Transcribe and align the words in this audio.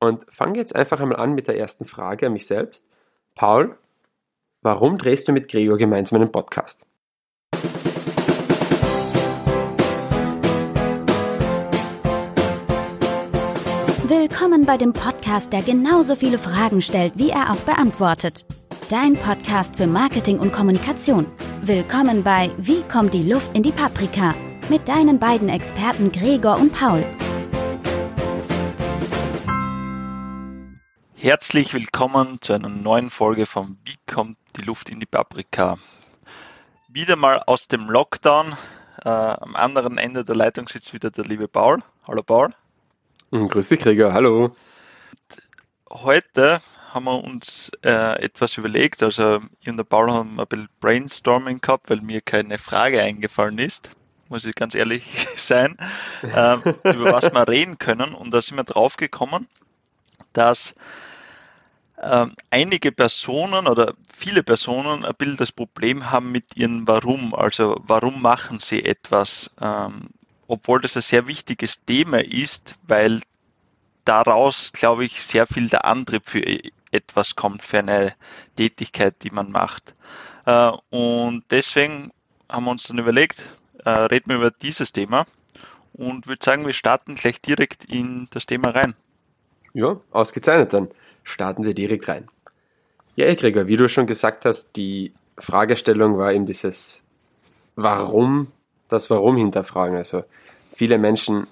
Und 0.00 0.24
fange 0.30 0.58
jetzt 0.58 0.74
einfach 0.74 1.00
einmal 1.00 1.18
an 1.18 1.34
mit 1.34 1.46
der 1.46 1.58
ersten 1.58 1.84
Frage 1.84 2.26
an 2.26 2.32
mich 2.32 2.46
selbst. 2.46 2.84
Paul, 3.34 3.76
warum 4.62 4.96
drehst 4.96 5.28
du 5.28 5.32
mit 5.32 5.48
Gregor 5.48 5.76
gemeinsam 5.76 6.20
einen 6.20 6.32
Podcast? 6.32 6.86
Willkommen 14.04 14.64
bei 14.64 14.76
dem 14.78 14.92
Podcast, 14.92 15.52
der 15.52 15.62
genauso 15.62 16.16
viele 16.16 16.38
Fragen 16.38 16.80
stellt, 16.80 17.12
wie 17.16 17.30
er 17.30 17.52
auch 17.52 17.60
beantwortet. 17.60 18.44
Dein 18.88 19.14
Podcast 19.14 19.76
für 19.76 19.86
Marketing 19.86 20.40
und 20.40 20.50
Kommunikation. 20.50 21.26
Willkommen 21.62 22.24
bei 22.24 22.50
Wie 22.56 22.82
kommt 22.82 23.14
die 23.14 23.30
Luft 23.30 23.54
in 23.56 23.62
die 23.62 23.70
Paprika? 23.70 24.34
Mit 24.68 24.88
deinen 24.88 25.18
beiden 25.18 25.48
Experten 25.48 26.10
Gregor 26.10 26.58
und 26.58 26.72
Paul. 26.72 27.04
Herzlich 31.22 31.74
willkommen 31.74 32.40
zu 32.40 32.54
einer 32.54 32.70
neuen 32.70 33.10
Folge 33.10 33.44
von 33.44 33.76
Wie 33.84 33.96
kommt 34.10 34.38
die 34.56 34.62
Luft 34.62 34.88
in 34.88 35.00
die 35.00 35.06
Paprika? 35.06 35.76
Wieder 36.88 37.14
mal 37.14 37.42
aus 37.44 37.68
dem 37.68 37.90
Lockdown. 37.90 38.56
Äh, 39.04 39.10
am 39.10 39.54
anderen 39.54 39.98
Ende 39.98 40.24
der 40.24 40.34
Leitung 40.34 40.66
sitzt 40.66 40.94
wieder 40.94 41.10
der 41.10 41.26
liebe 41.26 41.46
Paul. 41.46 41.82
Hallo 42.08 42.22
Paul. 42.22 42.54
Hm, 43.32 43.48
grüß 43.48 43.68
dich, 43.68 43.80
Gregor. 43.80 44.14
Hallo. 44.14 44.56
Heute 45.90 46.62
haben 46.88 47.04
wir 47.04 47.22
uns 47.22 47.70
äh, 47.84 48.22
etwas 48.22 48.56
überlegt. 48.56 49.02
Also, 49.02 49.40
ich 49.60 49.68
und 49.68 49.76
der 49.76 49.84
Paul 49.84 50.10
haben 50.10 50.40
ein 50.40 50.46
bisschen 50.46 50.70
Brainstorming 50.80 51.60
gehabt, 51.60 51.90
weil 51.90 52.00
mir 52.00 52.22
keine 52.22 52.56
Frage 52.56 53.02
eingefallen 53.02 53.58
ist. 53.58 53.90
Muss 54.30 54.46
ich 54.46 54.54
ganz 54.54 54.74
ehrlich 54.74 55.28
sein, 55.36 55.76
äh, 56.22 56.56
über 56.94 57.12
was 57.12 57.30
wir 57.30 57.46
reden 57.46 57.76
können. 57.76 58.14
Und 58.14 58.32
da 58.32 58.40
sind 58.40 58.56
wir 58.56 58.64
drauf 58.64 58.96
gekommen, 58.96 59.48
dass 60.32 60.74
einige 62.50 62.92
Personen 62.92 63.66
oder 63.66 63.94
viele 64.12 64.42
Personen 64.42 65.04
ein 65.04 65.14
bisschen 65.16 65.36
das 65.36 65.52
Problem 65.52 66.10
haben 66.10 66.32
mit 66.32 66.56
ihrem 66.56 66.86
Warum. 66.88 67.34
Also, 67.34 67.76
warum 67.86 68.22
machen 68.22 68.58
sie 68.60 68.84
etwas? 68.84 69.50
Ähm, 69.60 70.08
obwohl 70.48 70.80
das 70.80 70.96
ein 70.96 71.02
sehr 71.02 71.26
wichtiges 71.26 71.84
Thema 71.84 72.24
ist, 72.24 72.74
weil 72.86 73.20
daraus, 74.04 74.72
glaube 74.72 75.04
ich, 75.04 75.22
sehr 75.22 75.46
viel 75.46 75.68
der 75.68 75.84
Antrieb 75.84 76.22
für 76.24 76.42
etwas 76.90 77.36
kommt, 77.36 77.62
für 77.62 77.78
eine 77.78 78.14
Tätigkeit, 78.56 79.22
die 79.22 79.30
man 79.30 79.52
macht. 79.52 79.94
Äh, 80.46 80.72
und 80.90 81.44
deswegen 81.50 82.10
haben 82.48 82.64
wir 82.64 82.72
uns 82.72 82.84
dann 82.84 82.98
überlegt, 82.98 83.42
äh, 83.84 83.90
reden 83.90 84.30
wir 84.30 84.36
über 84.36 84.50
dieses 84.50 84.92
Thema 84.92 85.26
und 85.92 86.26
würde 86.26 86.44
sagen, 86.44 86.66
wir 86.66 86.72
starten 86.72 87.14
gleich 87.14 87.40
direkt 87.40 87.84
in 87.84 88.26
das 88.30 88.46
Thema 88.46 88.70
rein. 88.70 88.94
Ja, 89.74 90.00
ausgezeichnet 90.10 90.72
dann. 90.72 90.88
Starten 91.22 91.64
wir 91.64 91.74
direkt 91.74 92.08
rein. 92.08 92.28
Ja, 93.16 93.32
Gregor, 93.34 93.66
wie 93.66 93.76
du 93.76 93.88
schon 93.88 94.06
gesagt 94.06 94.44
hast, 94.44 94.76
die 94.76 95.12
Fragestellung 95.38 96.18
war 96.18 96.32
eben 96.32 96.46
dieses 96.46 97.02
Warum, 97.76 98.48
das 98.88 99.10
Warum 99.10 99.36
hinterfragen. 99.36 99.96
Also 99.96 100.24
viele 100.72 100.98
Menschen 100.98 101.46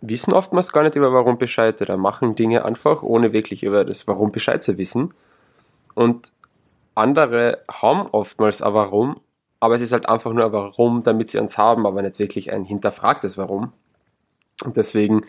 wissen 0.00 0.32
oftmals 0.32 0.72
gar 0.72 0.82
nicht 0.82 0.96
über 0.96 1.12
Warum 1.12 1.38
Bescheid 1.38 1.80
oder 1.80 1.96
machen 1.96 2.34
Dinge 2.34 2.64
einfach, 2.64 3.02
ohne 3.02 3.32
wirklich 3.32 3.62
über 3.62 3.84
das 3.84 4.06
Warum 4.06 4.32
Bescheid 4.32 4.62
zu 4.62 4.78
wissen. 4.78 5.14
Und 5.94 6.32
andere 6.94 7.62
haben 7.70 8.08
oftmals 8.10 8.62
ein 8.62 8.74
Warum, 8.74 9.20
aber 9.60 9.74
es 9.74 9.80
ist 9.80 9.92
halt 9.92 10.08
einfach 10.08 10.32
nur 10.32 10.46
ein 10.46 10.52
Warum, 10.52 11.02
damit 11.02 11.30
sie 11.30 11.38
uns 11.38 11.56
haben, 11.56 11.86
aber 11.86 12.02
nicht 12.02 12.18
wirklich 12.18 12.52
ein 12.52 12.64
hinterfragtes 12.64 13.38
Warum. 13.38 13.72
Und 14.64 14.76
deswegen 14.76 15.22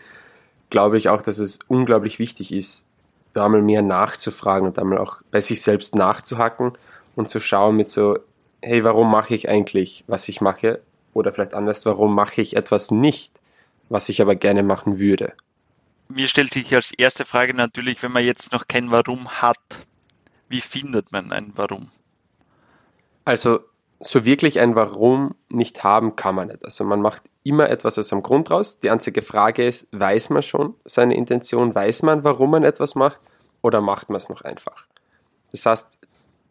glaube 0.70 0.98
ich 0.98 1.08
auch, 1.08 1.22
dass 1.22 1.38
es 1.38 1.58
unglaublich 1.68 2.18
wichtig 2.18 2.52
ist, 2.52 2.86
da 3.32 3.48
mal 3.48 3.62
mehr 3.62 3.82
nachzufragen 3.82 4.66
und 4.66 4.78
einmal 4.78 4.98
auch 4.98 5.18
bei 5.30 5.40
sich 5.40 5.62
selbst 5.62 5.94
nachzuhacken 5.94 6.72
und 7.16 7.28
zu 7.28 7.40
schauen 7.40 7.76
mit 7.76 7.90
so, 7.90 8.18
hey, 8.62 8.84
warum 8.84 9.10
mache 9.10 9.34
ich 9.34 9.48
eigentlich, 9.48 10.04
was 10.06 10.28
ich 10.28 10.40
mache? 10.40 10.80
Oder 11.12 11.32
vielleicht 11.32 11.54
anders, 11.54 11.84
warum 11.86 12.14
mache 12.14 12.40
ich 12.40 12.56
etwas 12.56 12.90
nicht, 12.90 13.32
was 13.88 14.08
ich 14.08 14.22
aber 14.22 14.34
gerne 14.34 14.62
machen 14.62 14.98
würde? 14.98 15.34
Mir 16.08 16.28
stellt 16.28 16.52
sich 16.52 16.74
als 16.74 16.92
erste 16.92 17.24
Frage 17.24 17.54
natürlich, 17.54 18.02
wenn 18.02 18.12
man 18.12 18.24
jetzt 18.24 18.52
noch 18.52 18.66
kein 18.66 18.90
Warum 18.90 19.28
hat, 19.28 19.86
wie 20.48 20.60
findet 20.60 21.12
man 21.12 21.32
ein 21.32 21.52
Warum? 21.56 21.90
Also 23.24 23.60
so 24.00 24.24
wirklich 24.24 24.60
ein 24.60 24.74
Warum 24.74 25.34
nicht 25.48 25.82
haben 25.82 26.16
kann 26.16 26.34
man 26.34 26.48
nicht. 26.48 26.64
Also 26.64 26.84
man 26.84 27.00
macht 27.00 27.22
immer 27.44 27.70
etwas 27.70 27.98
aus 27.98 28.12
einem 28.12 28.22
Grund 28.22 28.50
raus. 28.50 28.80
Die 28.80 28.90
einzige 28.90 29.22
Frage 29.22 29.64
ist, 29.66 29.86
weiß 29.92 30.30
man 30.30 30.42
schon 30.42 30.74
seine 30.84 31.14
Intention, 31.14 31.74
weiß 31.74 32.02
man, 32.02 32.24
warum 32.24 32.50
man 32.50 32.64
etwas 32.64 32.94
macht 32.94 33.20
oder 33.62 33.80
macht 33.80 34.08
man 34.08 34.16
es 34.16 34.28
noch 34.28 34.40
einfach? 34.40 34.86
Das 35.52 35.64
heißt, 35.66 35.98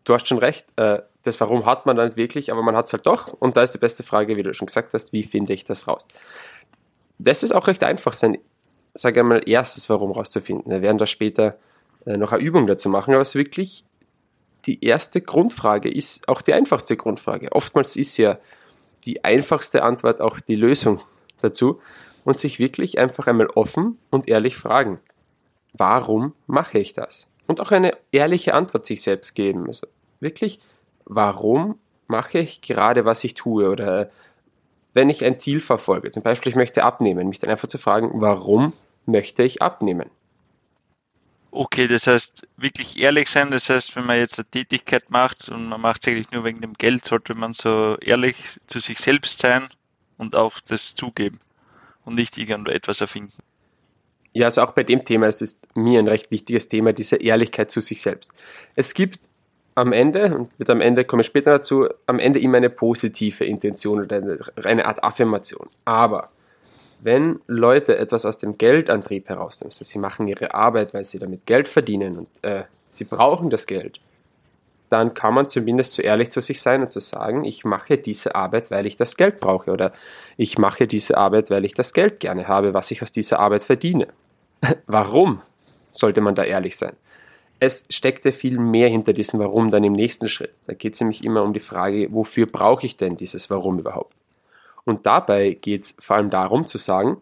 du 0.05 0.13
hast 0.13 0.27
schon 0.27 0.37
recht, 0.37 0.67
äh, 0.77 1.01
das 1.23 1.39
Warum 1.39 1.65
hat 1.65 1.85
man 1.85 1.97
dann 1.97 2.15
wirklich, 2.15 2.51
aber 2.51 2.61
man 2.61 2.75
hat 2.75 2.87
es 2.87 2.93
halt 2.93 3.05
doch. 3.05 3.33
Und 3.33 3.57
da 3.57 3.63
ist 3.63 3.73
die 3.73 3.79
beste 3.79 4.03
Frage, 4.03 4.37
wie 4.37 4.43
du 4.43 4.53
schon 4.53 4.67
gesagt 4.67 4.93
hast, 4.93 5.11
wie 5.13 5.23
finde 5.23 5.53
ich 5.53 5.63
das 5.63 5.87
raus? 5.87 6.07
Das 7.17 7.43
ist 7.43 7.53
auch 7.53 7.67
recht 7.67 7.83
einfach, 7.83 8.13
sein, 8.13 8.37
sage 8.93 9.21
einmal, 9.21 9.41
erstes 9.47 9.89
Warum 9.89 10.11
rauszufinden. 10.11 10.71
Wir 10.71 10.81
werden 10.81 10.97
da 10.97 11.05
später 11.05 11.57
äh, 12.05 12.17
noch 12.17 12.31
eine 12.31 12.43
Übung 12.43 12.67
dazu 12.67 12.89
machen, 12.89 13.13
aber 13.13 13.21
es 13.21 13.29
ist 13.29 13.35
wirklich 13.35 13.83
die 14.65 14.83
erste 14.85 15.21
Grundfrage 15.21 15.89
ist 15.89 16.27
auch 16.29 16.41
die 16.41 16.53
einfachste 16.53 16.95
Grundfrage. 16.95 17.51
Oftmals 17.51 17.95
ist 17.95 18.17
ja 18.17 18.37
die 19.03 19.23
einfachste 19.23 19.83
Antwort 19.83 20.21
auch 20.21 20.39
die 20.39 20.55
Lösung 20.55 21.01
dazu 21.41 21.79
und 22.23 22.39
sich 22.39 22.59
wirklich 22.59 22.99
einfach 22.99 23.27
einmal 23.27 23.47
offen 23.55 23.97
und 24.09 24.27
ehrlich 24.27 24.55
fragen, 24.55 24.99
warum 25.73 26.33
mache 26.47 26.79
ich 26.79 26.93
das? 26.93 27.27
Und 27.47 27.59
auch 27.59 27.71
eine 27.71 27.91
ehrliche 28.11 28.53
Antwort 28.53 28.85
sich 28.85 29.01
selbst 29.01 29.33
geben. 29.33 29.67
Also 29.67 29.87
wirklich, 30.19 30.59
warum 31.05 31.79
mache 32.07 32.39
ich 32.39 32.61
gerade, 32.61 33.05
was 33.05 33.23
ich 33.23 33.33
tue? 33.33 33.69
Oder 33.69 34.09
wenn 34.93 35.09
ich 35.09 35.25
ein 35.25 35.37
Ziel 35.37 35.59
verfolge, 35.59 36.11
zum 36.11 36.23
Beispiel 36.23 36.51
ich 36.51 36.55
möchte 36.55 36.83
abnehmen, 36.83 37.27
mich 37.27 37.39
dann 37.39 37.49
einfach 37.49 37.67
zu 37.67 37.77
fragen, 37.77 38.11
warum 38.21 38.73
möchte 39.05 39.43
ich 39.43 39.61
abnehmen? 39.61 40.09
Okay, 41.55 41.87
das 41.87 42.07
heißt, 42.07 42.47
wirklich 42.57 42.99
ehrlich 42.99 43.29
sein, 43.29 43.51
das 43.51 43.69
heißt, 43.69 43.95
wenn 43.95 44.07
man 44.07 44.17
jetzt 44.17 44.39
eine 44.39 44.49
Tätigkeit 44.49 45.11
macht 45.11 45.49
und 45.49 45.69
man 45.69 45.79
macht 45.79 46.01
es 46.01 46.11
eigentlich 46.11 46.31
nur 46.31 46.43
wegen 46.45 46.61
dem 46.61 46.73
Geld, 46.73 47.05
sollte 47.05 47.35
man 47.35 47.53
so 47.53 47.95
ehrlich 48.01 48.59
zu 48.65 48.79
sich 48.79 48.97
selbst 48.97 49.37
sein 49.37 49.67
und 50.17 50.35
auch 50.35 50.59
das 50.67 50.95
zugeben 50.95 51.39
und 52.05 52.15
nicht 52.15 52.39
irgendetwas 52.39 53.01
erfinden. 53.01 53.37
Ja, 54.31 54.45
also 54.45 54.63
auch 54.63 54.71
bei 54.71 54.81
dem 54.81 55.05
Thema, 55.05 55.27
das 55.27 55.43
ist 55.43 55.67
mir 55.75 55.99
ein 55.99 56.07
recht 56.07 56.31
wichtiges 56.31 56.69
Thema, 56.69 56.91
diese 56.91 57.17
Ehrlichkeit 57.17 57.69
zu 57.69 57.81
sich 57.81 58.01
selbst. 58.01 58.33
Es 58.73 58.95
gibt 58.95 59.19
am 59.75 59.93
Ende, 59.93 60.35
und 60.35 60.57
mit 60.57 60.71
am 60.71 60.81
Ende 60.81 61.05
komme 61.05 61.21
ich 61.21 61.27
später 61.27 61.51
dazu, 61.51 61.87
am 62.07 62.17
Ende 62.17 62.39
immer 62.39 62.57
eine 62.57 62.71
positive 62.71 63.45
Intention 63.45 64.01
oder 64.01 64.17
eine, 64.17 64.39
eine 64.63 64.87
Art 64.87 65.03
Affirmation. 65.03 65.69
Aber 65.85 66.31
wenn 67.03 67.39
Leute 67.47 67.97
etwas 67.97 68.25
aus 68.25 68.37
dem 68.37 68.57
Geldantrieb 68.57 69.27
herausnehmen, 69.29 69.71
also 69.71 69.83
sie 69.83 69.99
machen 69.99 70.27
ihre 70.27 70.53
Arbeit, 70.53 70.93
weil 70.93 71.03
sie 71.03 71.19
damit 71.19 71.45
Geld 71.45 71.67
verdienen 71.67 72.17
und 72.17 72.27
äh, 72.43 72.63
sie 72.91 73.03
brauchen 73.03 73.49
das 73.49 73.67
Geld, 73.67 73.99
dann 74.89 75.13
kann 75.13 75.33
man 75.33 75.47
zumindest 75.47 75.93
so 75.93 76.01
ehrlich 76.01 76.29
zu 76.29 76.39
sich 76.39 76.61
sein 76.61 76.81
und 76.81 76.91
zu 76.91 76.99
sagen, 76.99 77.45
ich 77.45 77.65
mache 77.65 77.97
diese 77.97 78.35
Arbeit, 78.35 78.69
weil 78.69 78.85
ich 78.85 78.95
das 78.95 79.17
Geld 79.17 79.39
brauche 79.39 79.71
oder 79.71 79.91
ich 80.37 80.57
mache 80.57 80.87
diese 80.87 81.17
Arbeit, 81.17 81.49
weil 81.49 81.65
ich 81.65 81.73
das 81.73 81.93
Geld 81.93 82.19
gerne 82.19 82.47
habe, 82.47 82.73
was 82.73 82.91
ich 82.91 83.01
aus 83.01 83.11
dieser 83.11 83.39
Arbeit 83.39 83.63
verdiene. 83.63 84.07
Warum 84.85 85.41
sollte 85.89 86.21
man 86.21 86.35
da 86.35 86.43
ehrlich 86.43 86.77
sein? 86.77 86.95
Es 87.59 87.85
steckte 87.89 88.31
viel 88.31 88.59
mehr 88.59 88.89
hinter 88.89 89.13
diesem 89.13 89.39
Warum 89.39 89.71
dann 89.71 89.83
im 89.83 89.93
nächsten 89.93 90.27
Schritt. 90.27 90.53
Da 90.67 90.73
geht 90.73 90.93
es 90.93 91.01
nämlich 91.01 91.23
immer 91.23 91.43
um 91.43 91.53
die 91.53 91.59
Frage, 91.59 92.09
wofür 92.11 92.45
brauche 92.45 92.85
ich 92.85 92.97
denn 92.97 93.17
dieses 93.17 93.49
Warum 93.49 93.79
überhaupt? 93.79 94.13
Und 94.85 95.05
dabei 95.05 95.53
geht 95.53 95.83
es 95.83 95.95
vor 95.99 96.17
allem 96.17 96.29
darum 96.29 96.65
zu 96.65 96.77
sagen, 96.77 97.21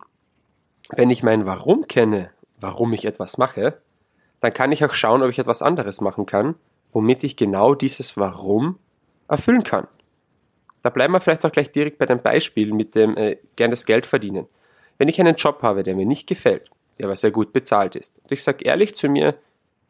wenn 0.90 1.10
ich 1.10 1.24
mein 1.24 1.46
Warum 1.46 1.88
kenne, 1.88 2.32
warum 2.60 2.94
ich 2.94 3.06
etwas 3.06 3.38
mache, 3.38 3.78
dann 4.40 4.54
kann 4.54 4.72
ich 4.72 4.84
auch 4.84 4.94
schauen, 4.94 5.22
ob 5.22 5.30
ich 5.30 5.40
etwas 5.40 5.62
anderes 5.62 6.02
machen 6.02 6.26
kann, 6.26 6.56
womit 6.92 7.24
ich 7.24 7.36
genau 7.36 7.76
dieses 7.76 8.18
Warum 8.18 8.78
erfüllen 9.28 9.64
kann. 9.64 9.88
Da 10.82 10.90
bleiben 10.90 11.14
wir 11.14 11.22
vielleicht 11.22 11.46
auch 11.46 11.52
gleich 11.52 11.72
direkt 11.72 12.00
bei 12.00 12.08
dem 12.08 12.22
Beispiel 12.22 12.74
mit 12.74 12.96
dem 12.96 13.16
äh, 13.16 13.38
gern 13.56 13.72
das 13.72 13.86
Geld 13.86 14.06
verdienen. 14.06 14.48
Wenn 14.98 15.08
ich 15.08 15.20
einen 15.20 15.36
Job 15.36 15.62
habe, 15.62 15.84
der 15.84 15.96
mir 15.96 16.06
nicht 16.06 16.28
gefällt, 16.28 16.70
der 16.98 17.06
aber 17.06 17.16
sehr 17.16 17.32
gut 17.32 17.54
bezahlt 17.54 17.96
ist, 17.96 18.20
und 18.24 18.32
ich 18.32 18.44
sage 18.44 18.66
ehrlich 18.66 18.96
zu 18.96 19.08
mir, 19.08 19.36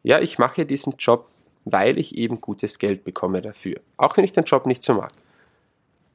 ja, 0.02 0.20
ich 0.20 0.38
mache 0.38 0.66
diesen 0.66 0.94
Job, 0.98 1.28
weil 1.64 1.98
ich 1.98 2.16
eben 2.18 2.40
gutes 2.40 2.78
Geld 2.78 3.04
bekomme 3.04 3.40
dafür, 3.40 3.80
auch 3.96 4.16
wenn 4.16 4.24
ich 4.24 4.32
den 4.32 4.44
Job 4.44 4.66
nicht 4.66 4.82
so 4.82 4.94
mag, 4.94 5.12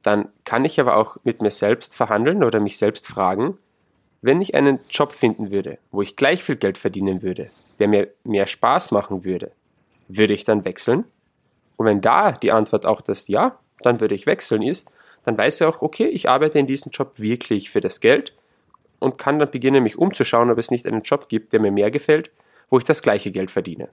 dann 0.08 0.30
kann 0.44 0.64
ich 0.64 0.80
aber 0.80 0.96
auch 0.96 1.18
mit 1.24 1.42
mir 1.42 1.50
selbst 1.50 1.94
verhandeln 1.94 2.42
oder 2.42 2.60
mich 2.60 2.78
selbst 2.78 3.06
fragen, 3.06 3.58
wenn 4.22 4.40
ich 4.40 4.54
einen 4.54 4.80
Job 4.88 5.12
finden 5.12 5.50
würde, 5.50 5.76
wo 5.90 6.00
ich 6.00 6.16
gleich 6.16 6.42
viel 6.42 6.56
Geld 6.56 6.78
verdienen 6.78 7.20
würde, 7.20 7.50
der 7.78 7.88
mir 7.88 8.08
mehr 8.24 8.46
Spaß 8.46 8.90
machen 8.90 9.24
würde, 9.26 9.52
würde 10.08 10.32
ich 10.32 10.44
dann 10.44 10.64
wechseln? 10.64 11.04
Und 11.76 11.84
wenn 11.84 12.00
da 12.00 12.32
die 12.32 12.52
Antwort 12.52 12.86
auch 12.86 13.02
das 13.02 13.28
Ja, 13.28 13.58
dann 13.82 14.00
würde 14.00 14.14
ich 14.14 14.24
wechseln 14.24 14.62
ist, 14.62 14.90
dann 15.24 15.36
weiß 15.36 15.60
ich 15.60 15.66
auch, 15.66 15.82
okay, 15.82 16.06
ich 16.06 16.26
arbeite 16.26 16.58
in 16.58 16.66
diesem 16.66 16.90
Job 16.90 17.18
wirklich 17.18 17.68
für 17.68 17.82
das 17.82 18.00
Geld 18.00 18.32
und 19.00 19.18
kann 19.18 19.38
dann 19.38 19.50
beginnen, 19.50 19.82
mich 19.82 19.98
umzuschauen, 19.98 20.50
ob 20.50 20.56
es 20.56 20.70
nicht 20.70 20.86
einen 20.86 21.02
Job 21.02 21.28
gibt, 21.28 21.52
der 21.52 21.60
mir 21.60 21.70
mehr 21.70 21.90
gefällt, 21.90 22.30
wo 22.70 22.78
ich 22.78 22.84
das 22.84 23.02
gleiche 23.02 23.30
Geld 23.30 23.50
verdiene. 23.50 23.90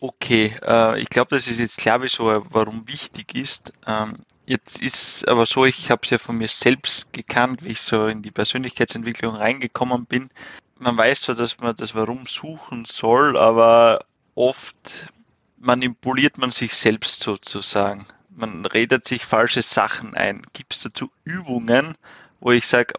Okay, 0.00 0.52
äh, 0.64 1.00
ich 1.00 1.08
glaube, 1.08 1.34
das 1.34 1.48
ist 1.48 1.58
jetzt 1.58 1.78
klar, 1.78 2.00
wieso 2.02 2.44
warum 2.50 2.86
wichtig 2.86 3.34
ist. 3.34 3.72
Ähm, 3.84 4.14
jetzt 4.48 4.80
ist 4.80 5.28
aber 5.28 5.46
so, 5.46 5.64
ich 5.64 5.90
habe 5.90 6.00
es 6.04 6.10
ja 6.10 6.18
von 6.18 6.38
mir 6.38 6.48
selbst 6.48 7.12
gekannt, 7.12 7.64
wie 7.64 7.70
ich 7.70 7.82
so 7.82 8.06
in 8.06 8.22
die 8.22 8.30
Persönlichkeitsentwicklung 8.30 9.34
reingekommen 9.34 10.06
bin. 10.06 10.30
Man 10.78 10.96
weiß 10.96 11.22
zwar, 11.22 11.34
dass 11.34 11.58
man 11.58 11.76
das 11.76 11.94
Warum 11.94 12.26
suchen 12.26 12.84
soll, 12.84 13.36
aber 13.36 14.04
oft 14.34 15.12
manipuliert 15.58 16.38
man 16.38 16.50
sich 16.50 16.74
selbst 16.74 17.22
sozusagen. 17.22 18.06
Man 18.30 18.64
redet 18.64 19.06
sich 19.06 19.24
falsche 19.24 19.62
Sachen 19.62 20.14
ein. 20.14 20.42
Gibt 20.52 20.74
es 20.74 20.80
dazu 20.80 21.10
Übungen, 21.24 21.94
wo 22.40 22.52
ich 22.52 22.66
sage, 22.66 22.94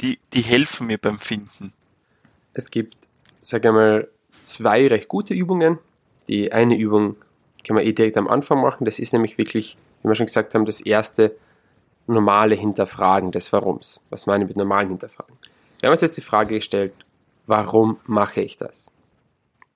die, 0.00 0.18
die 0.32 0.40
helfen 0.40 0.86
mir 0.86 0.98
beim 0.98 1.18
Finden? 1.18 1.72
Es 2.54 2.70
gibt, 2.70 2.96
sage 3.42 3.68
ich 3.68 3.74
mal, 3.74 4.08
zwei 4.42 4.86
recht 4.88 5.08
gute 5.08 5.34
Übungen. 5.34 5.78
Die 6.28 6.52
eine 6.52 6.76
Übung 6.76 7.16
können 7.64 7.78
wir 7.78 7.84
eh 7.84 7.92
direkt 7.92 8.16
am 8.16 8.28
Anfang 8.28 8.60
machen. 8.60 8.84
Das 8.84 8.98
ist 8.98 9.12
nämlich 9.12 9.38
wirklich, 9.38 9.76
wie 10.02 10.08
wir 10.08 10.14
schon 10.14 10.26
gesagt 10.26 10.54
haben, 10.54 10.66
das 10.66 10.80
erste 10.80 11.34
normale 12.06 12.54
Hinterfragen 12.54 13.32
des 13.32 13.52
Warums. 13.52 14.00
Was 14.10 14.26
meine 14.26 14.44
ich 14.44 14.48
mit 14.48 14.56
normalen 14.56 14.88
Hinterfragen? 14.88 15.36
Wir 15.80 15.88
haben 15.88 15.92
uns 15.92 16.02
jetzt 16.02 16.16
die 16.16 16.22
Frage 16.22 16.56
gestellt, 16.56 16.92
warum 17.46 17.98
mache 18.06 18.40
ich 18.40 18.56
das? 18.56 18.86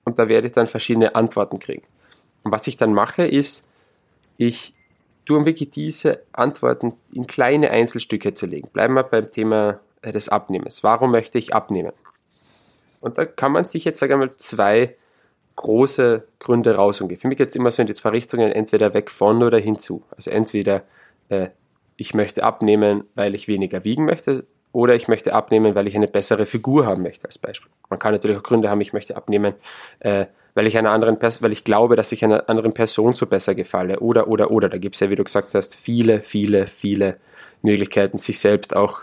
Und 0.05 0.19
da 0.19 0.27
werde 0.27 0.47
ich 0.47 0.53
dann 0.53 0.67
verschiedene 0.67 1.15
Antworten 1.15 1.59
kriegen. 1.59 1.83
Und 2.43 2.51
was 2.51 2.67
ich 2.67 2.77
dann 2.77 2.93
mache, 2.93 3.27
ist, 3.27 3.67
ich 4.37 4.73
tue 5.25 5.45
wirklich 5.45 5.69
diese 5.69 6.23
Antworten 6.31 6.93
in 7.11 7.27
kleine 7.27 7.71
Einzelstücke 7.71 8.33
zu 8.33 8.45
legen. 8.45 8.69
Bleiben 8.69 8.95
wir 8.95 9.03
beim 9.03 9.29
Thema 9.31 9.79
äh, 10.01 10.11
des 10.11 10.29
Abnehmens. 10.29 10.83
Warum 10.83 11.11
möchte 11.11 11.37
ich 11.37 11.53
abnehmen? 11.53 11.93
Und 13.01 13.17
da 13.17 13.25
kann 13.25 13.51
man 13.51 13.65
sich 13.65 13.85
jetzt, 13.85 13.99
sagen 13.99 14.11
wir 14.11 14.17
mal, 14.17 14.35
zwei 14.35 14.95
große 15.59 16.23
Gründe 16.39 16.75
raus 16.75 17.01
und 17.01 17.15
Für 17.17 17.27
mich 17.27 17.37
geht 17.37 17.49
es 17.49 17.55
immer 17.57 17.71
so 17.71 17.81
in 17.81 17.87
die 17.87 17.93
zwei 17.93 18.09
Richtungen, 18.09 18.49
entweder 18.51 18.93
weg 18.93 19.11
von 19.11 19.43
oder 19.43 19.57
hinzu. 19.57 20.03
Also 20.15 20.31
entweder 20.31 20.83
äh, 21.27 21.49
ich 21.97 22.13
möchte 22.13 22.43
abnehmen, 22.43 23.03
weil 23.15 23.35
ich 23.35 23.49
weniger 23.49 23.83
wiegen 23.83 24.05
möchte, 24.05 24.45
oder 24.71 24.95
ich 24.95 25.09
möchte 25.09 25.33
abnehmen, 25.33 25.75
weil 25.75 25.87
ich 25.87 25.95
eine 25.95 26.07
bessere 26.07 26.45
Figur 26.45 26.85
haben 26.85 27.03
möchte, 27.03 27.25
als 27.25 27.37
Beispiel. 27.37 27.69
Man 27.89 27.99
kann 27.99 28.13
natürlich 28.13 28.37
auch 28.37 28.43
Gründe 28.43 28.69
haben, 28.69 28.79
ich 28.79 28.93
möchte 28.93 29.17
abnehmen, 29.17 29.53
äh, 29.99 30.27
weil 30.53 30.65
ich 30.65 30.77
einer 30.77 30.91
anderen 30.91 31.19
Person, 31.19 31.43
weil 31.43 31.51
ich 31.51 31.65
glaube, 31.65 31.97
dass 31.97 32.11
ich 32.13 32.23
einer 32.23 32.49
anderen 32.49 32.73
Person 32.73 33.11
so 33.11 33.25
besser 33.25 33.53
gefalle. 33.53 33.99
Oder, 33.99 34.29
oder, 34.29 34.51
oder. 34.51 34.69
Da 34.69 34.77
gibt 34.77 34.95
es 34.95 35.01
ja, 35.01 35.09
wie 35.09 35.15
du 35.15 35.23
gesagt 35.25 35.55
hast, 35.55 35.75
viele, 35.75 36.21
viele, 36.21 36.67
viele 36.67 37.17
Möglichkeiten, 37.63 38.17
sich 38.17 38.39
selbst 38.39 38.75
auch 38.75 39.01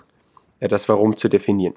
äh, 0.61 0.69
das 0.69 0.89
Warum 0.89 1.19
zu 1.19 1.29
definieren. 1.29 1.75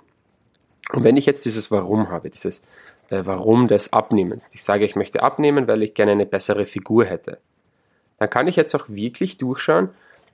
Und 0.93 1.03
wenn 1.03 1.17
ich 1.17 1.25
jetzt 1.25 1.43
dieses 1.43 1.69
Warum 1.69 2.09
habe, 2.09 2.29
dieses 2.29 2.61
Warum 3.09 3.67
des 3.67 3.91
Abnehmens. 3.91 4.47
Ich 4.53 4.63
sage, 4.63 4.85
ich 4.85 4.95
möchte 4.95 5.23
abnehmen, 5.23 5.67
weil 5.67 5.81
ich 5.81 5.95
gerne 5.95 6.11
eine 6.11 6.25
bessere 6.25 6.65
Figur 6.65 7.05
hätte. 7.05 7.39
Dann 8.19 8.29
kann 8.29 8.47
ich 8.47 8.55
jetzt 8.55 8.75
auch 8.75 8.87
wirklich 8.87 9.37
durchschauen, 9.37 9.89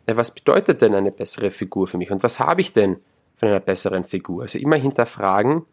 äh, 0.05 0.15
was 0.15 0.31
bedeutet 0.31 0.81
denn 0.81 0.93
eine 0.93 1.11
bessere 1.11 1.51
Figur 1.51 1.87
für 1.87 1.97
mich 1.97 2.11
und 2.11 2.23
was 2.23 2.39
habe 2.39 2.61
ich 2.61 2.73
denn 2.73 2.97
von 3.35 3.49
einer 3.49 3.59
besseren 3.59 4.03
Figur? 4.03 4.43
Also 4.43 4.57
immer 4.57 4.75
hinterfragen, 4.75 5.65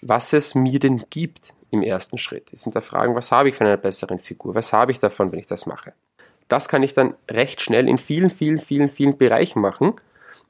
was 0.00 0.32
es 0.32 0.54
mir 0.54 0.78
denn 0.78 1.04
gibt 1.10 1.52
im 1.70 1.82
ersten 1.82 2.18
Schritt. 2.18 2.50
Ist 2.52 2.64
hinterfragen, 2.64 3.14
was 3.14 3.32
habe 3.32 3.48
ich 3.48 3.54
von 3.54 3.66
einer 3.66 3.76
besseren 3.76 4.18
Figur? 4.18 4.54
Was 4.54 4.72
habe 4.72 4.92
ich 4.92 4.98
davon, 4.98 5.32
wenn 5.32 5.38
ich 5.38 5.46
das 5.46 5.66
mache? 5.66 5.92
Das 6.48 6.68
kann 6.68 6.82
ich 6.82 6.94
dann 6.94 7.14
recht 7.28 7.60
schnell 7.60 7.88
in 7.88 7.98
vielen, 7.98 8.30
vielen, 8.30 8.58
vielen, 8.58 8.88
vielen 8.88 9.16
Bereichen 9.16 9.60
machen 9.60 9.94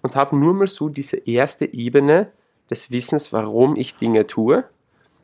und 0.02 0.16
habe 0.16 0.36
nur 0.36 0.54
mal 0.54 0.66
so 0.66 0.88
diese 0.88 1.18
erste 1.18 1.72
Ebene 1.72 2.28
des 2.70 2.90
Wissens, 2.90 3.32
warum 3.32 3.76
ich 3.76 3.96
Dinge 3.96 4.26
tue 4.26 4.64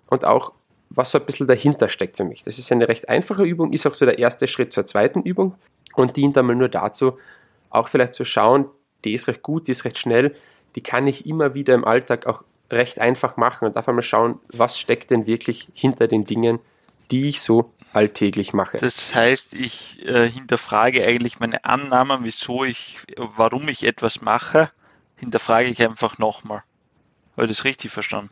und 0.08 0.25
auch 0.25 0.53
was 0.91 1.11
so 1.11 1.19
ein 1.19 1.26
bisschen 1.26 1.47
dahinter 1.47 1.88
steckt 1.88 2.17
für 2.17 2.25
mich. 2.25 2.43
Das 2.43 2.58
ist 2.58 2.70
eine 2.70 2.88
recht 2.88 3.08
einfache 3.08 3.43
Übung, 3.43 3.73
ist 3.73 3.87
auch 3.87 3.94
so 3.94 4.06
der 4.06 4.19
erste 4.19 4.47
Schritt 4.47 4.73
zur 4.73 4.87
zweiten 4.87 5.23
Übung 5.23 5.56
und 5.97 6.17
dient 6.17 6.38
einmal 6.38 6.56
nur 6.56 6.69
dazu, 6.69 7.19
auch 7.70 7.88
vielleicht 7.88 8.14
zu 8.14 8.25
schauen, 8.25 8.67
die 9.05 9.12
ist 9.12 9.29
recht 9.29 9.43
gut, 9.43 9.67
die 9.67 9.73
ist 9.73 9.85
recht 9.85 9.99
schnell, 9.99 10.35
die 10.75 10.82
kann 10.82 11.06
ich 11.06 11.26
immer 11.26 11.55
wieder 11.55 11.75
im 11.75 11.85
Alltag 11.85 12.26
auch 12.26 12.44
recht 12.70 12.99
einfach 12.99 13.37
machen 13.37 13.67
und 13.67 13.76
darf 13.76 13.88
einmal 13.88 14.03
schauen, 14.03 14.41
was 14.53 14.79
steckt 14.79 15.11
denn 15.11 15.26
wirklich 15.26 15.69
hinter 15.75 16.09
den 16.09 16.25
Dingen, 16.25 16.61
die 17.11 17.29
ich 17.29 17.41
so 17.41 17.73
alltäglich 17.93 18.52
mache. 18.52 18.79
Das 18.79 19.14
heißt, 19.14 19.55
ich 19.55 20.05
äh, 20.06 20.29
hinterfrage 20.29 21.05
eigentlich 21.05 21.38
meine 21.38 21.64
Annahmen, 21.64 22.25
wieso 22.25 22.64
ich, 22.64 22.99
warum 23.17 23.69
ich 23.69 23.85
etwas 23.85 24.20
mache, 24.20 24.70
hinterfrage 25.17 25.67
ich 25.67 25.81
einfach 25.82 26.19
nochmal. 26.19 26.62
Habe 27.37 27.47
ich 27.47 27.52
das 27.52 27.64
richtig 27.64 27.93
verstanden? 27.93 28.31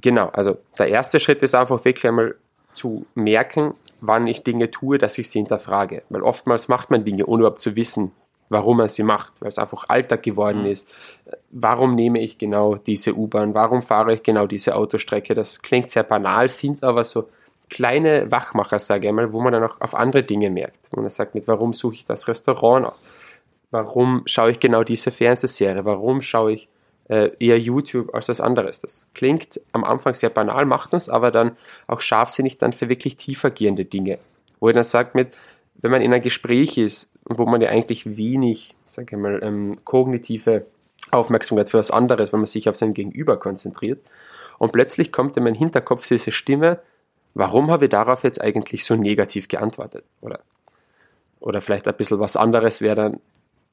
Genau, 0.00 0.28
also 0.28 0.58
der 0.78 0.88
erste 0.88 1.20
Schritt 1.20 1.42
ist 1.42 1.54
einfach 1.54 1.84
wirklich 1.84 2.06
einmal 2.06 2.34
zu 2.72 3.06
merken, 3.14 3.74
wann 4.00 4.26
ich 4.26 4.42
Dinge 4.42 4.70
tue, 4.70 4.98
dass 4.98 5.16
ich 5.18 5.30
sie 5.30 5.38
hinterfrage. 5.38 6.02
Weil 6.10 6.22
oftmals 6.22 6.68
macht 6.68 6.90
man 6.90 7.04
Dinge, 7.04 7.26
ohne 7.26 7.40
überhaupt 7.40 7.60
zu 7.62 7.76
wissen, 7.76 8.12
warum 8.48 8.76
man 8.76 8.88
sie 8.88 9.02
macht, 9.02 9.32
weil 9.40 9.48
es 9.48 9.58
einfach 9.58 9.84
Alltag 9.88 10.22
geworden 10.22 10.62
mhm. 10.62 10.70
ist. 10.70 10.88
Warum 11.50 11.94
nehme 11.94 12.20
ich 12.20 12.38
genau 12.38 12.76
diese 12.76 13.14
U-Bahn? 13.14 13.54
Warum 13.54 13.82
fahre 13.82 14.14
ich 14.14 14.22
genau 14.22 14.46
diese 14.46 14.76
Autostrecke? 14.76 15.34
Das 15.34 15.62
klingt 15.62 15.90
sehr 15.90 16.02
banal, 16.02 16.48
sind 16.48 16.84
aber 16.84 17.04
so 17.04 17.28
kleine 17.68 18.30
Wachmacher, 18.30 18.78
sage 18.78 19.08
ich 19.08 19.12
mal, 19.12 19.32
wo 19.32 19.40
man 19.40 19.52
dann 19.52 19.64
auch 19.64 19.80
auf 19.80 19.94
andere 19.94 20.22
Dinge 20.22 20.50
merkt. 20.50 20.88
Wo 20.92 21.00
man 21.00 21.10
sagt, 21.10 21.34
mit 21.34 21.48
warum 21.48 21.72
suche 21.72 21.94
ich 21.94 22.04
das 22.04 22.28
Restaurant 22.28 22.86
aus? 22.86 23.00
Warum 23.70 24.22
schaue 24.26 24.52
ich 24.52 24.60
genau 24.60 24.84
diese 24.84 25.10
Fernsehserie? 25.10 25.84
Warum 25.84 26.22
schaue 26.22 26.52
ich 26.52 26.68
äh, 27.08 27.30
eher 27.38 27.58
YouTube 27.58 28.14
als 28.14 28.28
was 28.28 28.40
anderes. 28.40 28.80
Das 28.80 29.06
klingt 29.14 29.60
am 29.72 29.84
Anfang 29.84 30.14
sehr 30.14 30.30
banal, 30.30 30.66
macht 30.66 30.94
uns 30.94 31.08
aber 31.08 31.30
dann 31.30 31.56
auch 31.86 32.00
scharfsinnig 32.00 32.58
dann 32.58 32.72
für 32.72 32.88
wirklich 32.88 33.16
tiefergehende 33.16 33.84
Dinge. 33.84 34.18
Wo 34.60 34.68
ich 34.68 34.74
dann 34.74 34.84
sagt 34.84 35.14
mit, 35.14 35.36
wenn 35.76 35.90
man 35.90 36.02
in 36.02 36.12
einem 36.12 36.22
Gespräch 36.22 36.78
ist, 36.78 37.12
wo 37.24 37.46
man 37.46 37.60
ja 37.60 37.68
eigentlich 37.68 38.16
wenig, 38.16 38.74
sage 38.86 39.16
ich 39.16 39.22
mal, 39.22 39.40
ähm, 39.42 39.76
kognitive 39.84 40.66
Aufmerksamkeit 41.10 41.68
für 41.68 41.78
was 41.78 41.90
anderes, 41.90 42.32
wenn 42.32 42.40
man 42.40 42.46
sich 42.46 42.68
auf 42.68 42.76
sein 42.76 42.94
Gegenüber 42.94 43.36
konzentriert, 43.36 44.00
und 44.58 44.72
plötzlich 44.72 45.12
kommt 45.12 45.36
in 45.36 45.44
meinen 45.44 45.54
Hinterkopf 45.54 46.08
diese 46.08 46.32
Stimme, 46.32 46.80
warum 47.34 47.70
habe 47.70 47.84
ich 47.84 47.90
darauf 47.90 48.24
jetzt 48.24 48.40
eigentlich 48.40 48.84
so 48.84 48.96
negativ 48.96 49.48
geantwortet? 49.48 50.04
Oder, 50.22 50.40
oder 51.40 51.60
vielleicht 51.60 51.86
ein 51.86 51.94
bisschen 51.94 52.18
was 52.18 52.36
anderes 52.36 52.80
wäre 52.80 52.96
dann, 52.96 53.20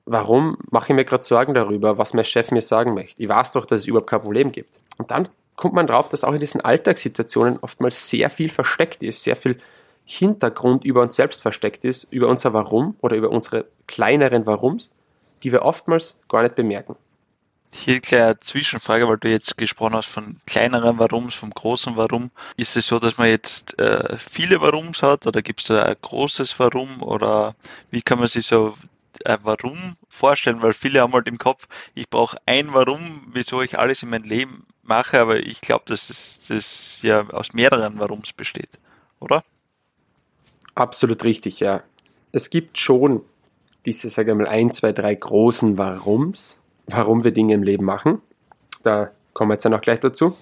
warum 0.05 0.57
mache 0.69 0.91
ich 0.91 0.95
mir 0.95 1.05
gerade 1.05 1.23
Sorgen 1.23 1.53
darüber, 1.53 1.97
was 1.97 2.13
mein 2.13 2.25
Chef 2.25 2.51
mir 2.51 2.61
sagen 2.61 2.93
möchte? 2.93 3.21
Ich 3.21 3.29
weiß 3.29 3.53
doch, 3.53 3.65
dass 3.65 3.81
es 3.81 3.87
überhaupt 3.87 4.09
kein 4.09 4.21
Problem 4.21 4.51
gibt. 4.51 4.79
Und 4.97 5.11
dann 5.11 5.29
kommt 5.55 5.73
man 5.73 5.87
drauf, 5.87 6.09
dass 6.09 6.23
auch 6.23 6.33
in 6.33 6.39
diesen 6.39 6.61
Alltagssituationen 6.61 7.59
oftmals 7.61 8.09
sehr 8.09 8.29
viel 8.29 8.49
versteckt 8.49 9.03
ist, 9.03 9.23
sehr 9.23 9.35
viel 9.35 9.59
Hintergrund 10.05 10.83
über 10.83 11.01
uns 11.01 11.15
selbst 11.15 11.41
versteckt 11.41 11.85
ist, 11.85 12.05
über 12.11 12.27
unser 12.27 12.53
Warum 12.53 12.95
oder 13.01 13.15
über 13.15 13.29
unsere 13.29 13.65
kleineren 13.87 14.45
Warums, 14.45 14.91
die 15.43 15.51
wir 15.51 15.63
oftmals 15.63 16.17
gar 16.27 16.43
nicht 16.43 16.55
bemerken. 16.55 16.95
Hier 17.75 17.99
eine 18.11 18.37
Zwischenfrage, 18.37 19.07
weil 19.07 19.17
du 19.17 19.29
jetzt 19.29 19.57
gesprochen 19.57 19.95
hast 19.95 20.07
von 20.07 20.37
kleineren 20.45 20.99
Warums, 20.99 21.33
vom 21.33 21.49
großen 21.49 21.95
Warum. 21.95 22.29
Ist 22.55 22.77
es 22.77 22.85
so, 22.85 22.99
dass 22.99 23.17
man 23.17 23.29
jetzt 23.29 23.79
äh, 23.79 24.17
viele 24.17 24.61
Warums 24.61 25.01
hat 25.01 25.25
oder 25.25 25.41
gibt 25.41 25.61
es 25.61 25.67
da 25.67 25.83
ein 25.83 25.95
großes 25.99 26.59
Warum 26.59 27.01
oder 27.01 27.55
wie 27.89 28.03
kann 28.03 28.19
man 28.19 28.27
sich 28.27 28.45
so 28.45 28.75
ein 29.25 29.39
Warum 29.43 29.95
vorstellen, 30.09 30.61
weil 30.61 30.73
viele 30.73 31.01
haben 31.01 31.13
halt 31.13 31.27
im 31.27 31.37
Kopf, 31.37 31.67
ich 31.95 32.09
brauche 32.09 32.37
ein 32.45 32.73
Warum, 32.73 33.27
wieso 33.33 33.61
ich 33.61 33.79
alles 33.79 34.03
in 34.03 34.09
meinem 34.09 34.23
Leben 34.23 34.65
mache, 34.83 35.19
aber 35.19 35.37
ich 35.37 35.61
glaube, 35.61 35.85
dass 35.87 36.07
das, 36.07 36.39
das 36.47 37.01
ja 37.01 37.27
aus 37.29 37.53
mehreren 37.53 37.99
Warums 37.99 38.33
besteht, 38.33 38.79
oder? 39.19 39.43
Absolut 40.75 41.23
richtig, 41.23 41.59
ja. 41.59 41.83
Es 42.31 42.49
gibt 42.49 42.77
schon 42.77 43.21
diese, 43.85 44.09
sage 44.09 44.31
ich 44.31 44.37
mal, 44.37 44.47
ein, 44.47 44.71
zwei, 44.71 44.91
drei 44.91 45.13
großen 45.13 45.77
Warums, 45.77 46.59
warum 46.87 47.23
wir 47.23 47.31
Dinge 47.31 47.53
im 47.53 47.63
Leben 47.63 47.85
machen. 47.85 48.21
Da 48.83 49.11
kommen 49.33 49.49
wir 49.49 49.55
jetzt 49.55 49.65
dann 49.65 49.73
auch 49.73 49.81
gleich 49.81 49.99
dazu. 49.99 50.37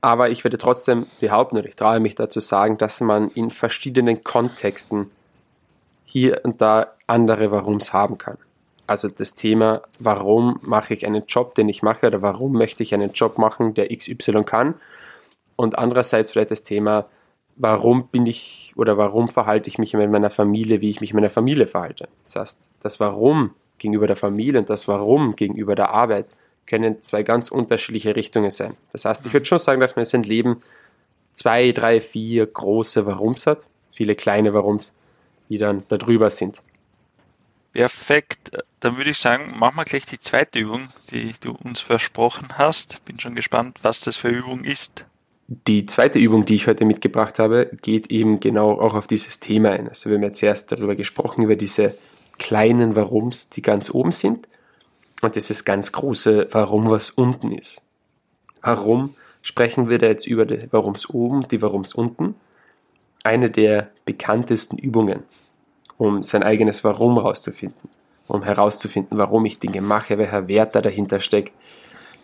Aber 0.00 0.30
ich 0.30 0.42
würde 0.44 0.58
trotzdem 0.58 1.06
behaupten, 1.20 1.56
oder 1.56 1.68
ich 1.68 1.76
traue 1.76 2.00
mich 2.00 2.14
dazu 2.14 2.40
sagen, 2.40 2.76
dass 2.76 3.00
man 3.00 3.30
in 3.30 3.50
verschiedenen 3.50 4.24
Kontexten 4.24 5.10
hier 6.04 6.40
und 6.44 6.60
da 6.60 6.92
andere 7.06 7.50
Warums 7.50 7.92
haben 7.92 8.18
kann. 8.18 8.38
Also 8.86 9.08
das 9.08 9.34
Thema, 9.34 9.82
warum 9.98 10.58
mache 10.62 10.94
ich 10.94 11.06
einen 11.06 11.24
Job, 11.26 11.54
den 11.54 11.68
ich 11.68 11.82
mache, 11.82 12.06
oder 12.06 12.20
warum 12.20 12.52
möchte 12.52 12.82
ich 12.82 12.92
einen 12.94 13.12
Job 13.12 13.38
machen, 13.38 13.74
der 13.74 13.88
XY 13.88 14.44
kann. 14.44 14.74
Und 15.56 15.78
andererseits 15.78 16.32
vielleicht 16.32 16.50
das 16.50 16.64
Thema, 16.64 17.06
warum 17.56 18.08
bin 18.08 18.26
ich 18.26 18.72
oder 18.76 18.98
warum 18.98 19.28
verhalte 19.28 19.68
ich 19.68 19.78
mich 19.78 19.94
in 19.94 20.10
meiner 20.10 20.30
Familie, 20.30 20.80
wie 20.80 20.90
ich 20.90 21.00
mich 21.00 21.10
in 21.10 21.16
meiner 21.16 21.30
Familie 21.30 21.66
verhalte. 21.66 22.08
Das 22.24 22.36
heißt, 22.36 22.70
das 22.80 23.00
Warum 23.00 23.52
gegenüber 23.78 24.06
der 24.06 24.16
Familie 24.16 24.60
und 24.60 24.70
das 24.70 24.88
Warum 24.88 25.36
gegenüber 25.36 25.74
der 25.74 25.90
Arbeit 25.90 26.26
können 26.66 27.02
zwei 27.02 27.22
ganz 27.22 27.50
unterschiedliche 27.50 28.16
Richtungen 28.16 28.50
sein. 28.50 28.74
Das 28.92 29.04
heißt, 29.04 29.26
ich 29.26 29.32
würde 29.32 29.46
schon 29.46 29.58
sagen, 29.58 29.80
dass 29.80 29.96
man 29.96 30.02
in 30.02 30.08
seinem 30.08 30.22
Leben 30.24 30.62
zwei, 31.32 31.72
drei, 31.72 32.00
vier 32.00 32.46
große 32.46 33.06
Warums 33.06 33.46
hat, 33.46 33.66
viele 33.90 34.14
kleine 34.14 34.54
Warums 34.54 34.92
die 35.48 35.58
dann 35.58 35.82
darüber 35.88 36.30
sind. 36.30 36.62
Perfekt. 37.72 38.50
Dann 38.80 38.96
würde 38.96 39.10
ich 39.10 39.18
sagen, 39.18 39.58
machen 39.58 39.76
wir 39.76 39.84
gleich 39.84 40.04
die 40.04 40.20
zweite 40.20 40.58
Übung, 40.58 40.88
die 41.10 41.32
du 41.40 41.52
uns 41.52 41.80
versprochen 41.80 42.58
hast. 42.58 43.04
Bin 43.04 43.18
schon 43.18 43.34
gespannt, 43.34 43.78
was 43.82 44.02
das 44.02 44.16
für 44.16 44.28
Übung 44.28 44.64
ist. 44.64 45.06
Die 45.48 45.86
zweite 45.86 46.18
Übung, 46.18 46.44
die 46.44 46.54
ich 46.54 46.66
heute 46.66 46.84
mitgebracht 46.84 47.38
habe, 47.38 47.70
geht 47.82 48.10
eben 48.10 48.40
genau 48.40 48.80
auch 48.80 48.94
auf 48.94 49.06
dieses 49.06 49.40
Thema 49.40 49.70
ein. 49.70 49.88
Also 49.88 50.10
wir 50.10 50.16
haben 50.16 50.22
ja 50.22 50.32
zuerst 50.32 50.70
darüber 50.70 50.96
gesprochen, 50.96 51.42
über 51.42 51.56
diese 51.56 51.94
kleinen 52.38 52.94
Warums, 52.96 53.48
die 53.48 53.62
ganz 53.62 53.90
oben 53.90 54.12
sind 54.12 54.48
und 55.20 55.36
dieses 55.36 55.64
ganz 55.64 55.92
große 55.92 56.48
Warum, 56.52 56.90
was 56.90 57.10
unten 57.10 57.52
ist. 57.52 57.82
Warum 58.62 59.14
sprechen 59.42 59.88
wir 59.88 59.98
da 59.98 60.06
jetzt 60.06 60.26
über 60.26 60.46
die 60.46 60.72
Warums 60.72 61.08
oben, 61.08 61.46
die 61.48 61.62
Warums 61.62 61.94
unten? 61.94 62.34
Eine 63.24 63.50
der 63.50 63.90
bekanntesten 64.04 64.78
Übungen, 64.78 65.22
um 65.96 66.22
sein 66.22 66.42
eigenes 66.42 66.84
Warum 66.84 67.14
herauszufinden, 67.14 67.88
um 68.26 68.42
herauszufinden, 68.42 69.18
warum 69.18 69.44
ich 69.46 69.58
Dinge 69.58 69.80
mache, 69.80 70.18
welcher 70.18 70.48
Wert 70.48 70.74
da 70.74 70.80
dahinter 70.80 71.20
steckt, 71.20 71.52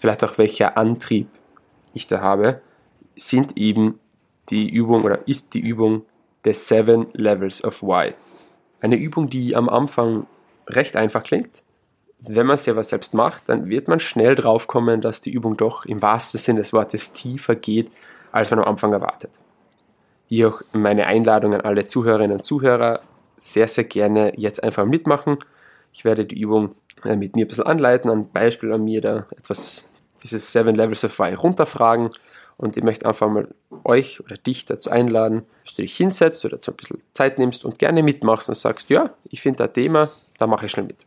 vielleicht 0.01 0.25
auch 0.25 0.39
welcher 0.39 0.77
Antrieb 0.77 1.29
ich 1.95 2.07
da 2.07 2.21
habe 2.21 2.61
sind 3.19 3.57
eben 3.57 3.99
die 4.49 4.69
Übung 4.71 5.05
oder 5.05 5.27
ist 5.27 5.55
die 5.55 5.61
Übung 5.61 6.03
des 6.45 6.69
Seven 6.69 7.09
Levels 7.13 7.63
of 7.65 7.83
Why. 7.83 8.15
Eine 8.81 8.97
Übung, 8.97 9.29
die 9.29 9.57
am 9.57 9.69
Anfang 9.69 10.27
recht 10.69 10.97
einfach 10.97 11.23
klingt. 11.23 11.63
Wenn 12.21 12.47
man 12.47 12.57
sie 12.57 12.71
aber 12.71 12.83
selbst 12.83 13.15
macht, 13.15 13.49
dann 13.49 13.69
wird 13.69 13.89
man 13.89 14.01
schnell 14.01 14.35
draufkommen, 14.35 15.01
dass 15.01 15.21
die 15.21 15.31
Übung 15.31 15.57
doch 15.57 15.85
im 15.85 16.01
wahrsten 16.03 16.41
Sinne 16.41 16.61
des 16.61 16.73
Wortes 16.73 17.13
tiefer 17.13 17.55
geht, 17.55 17.91
als 18.33 18.51
man 18.51 18.61
am 18.61 18.67
Anfang 18.67 18.93
erwartet. 18.93 19.31
Hier 20.29 20.49
auch 20.49 20.63
meine 20.73 21.07
Einladung 21.07 21.55
an 21.55 21.63
alle 21.63 21.87
Zuhörerinnen 21.87 22.37
und 22.37 22.45
Zuhörer, 22.45 23.01
sehr, 23.39 23.69
sehr 23.69 23.85
gerne 23.85 24.33
jetzt 24.37 24.63
einfach 24.63 24.85
mitmachen. 24.85 25.39
Ich 25.93 26.05
werde 26.05 26.25
die 26.25 26.41
Übung 26.41 26.75
äh, 27.05 27.17
mit 27.17 27.35
mir 27.35 27.45
ein 27.45 27.49
bisschen 27.49 27.67
anleiten, 27.67 28.11
ein 28.11 28.31
Beispiel 28.31 28.73
an 28.73 28.85
mir 28.85 29.01
da 29.01 29.27
etwas 29.37 29.89
dieses 30.23 30.53
Seven 30.53 30.75
Levels 30.75 31.05
of 31.05 31.19
Why 31.19 31.35
runterfragen 31.35 32.11
und 32.57 32.77
ich 32.77 32.83
möchte 32.83 33.07
einfach 33.07 33.29
mal 33.29 33.49
euch 33.85 34.21
oder 34.21 34.37
dich 34.37 34.65
dazu 34.65 34.91
einladen, 34.91 35.45
dass 35.65 35.77
du 35.77 35.83
dich 35.83 35.97
hinsetzt 35.97 36.45
oder 36.45 36.59
so 36.61 36.73
ein 36.73 36.77
bisschen 36.77 36.99
Zeit 37.15 37.39
nimmst 37.39 37.65
und 37.65 37.79
gerne 37.79 38.03
mitmachst 38.03 38.49
und 38.49 38.57
sagst, 38.57 38.91
ja, 38.91 39.15
ich 39.31 39.41
finde 39.41 39.59
das 39.59 39.73
Thema, 39.73 40.11
da 40.39 40.47
mache 40.47 40.67
ich 40.67 40.73
schnell 40.73 40.87
mit. 40.87 41.07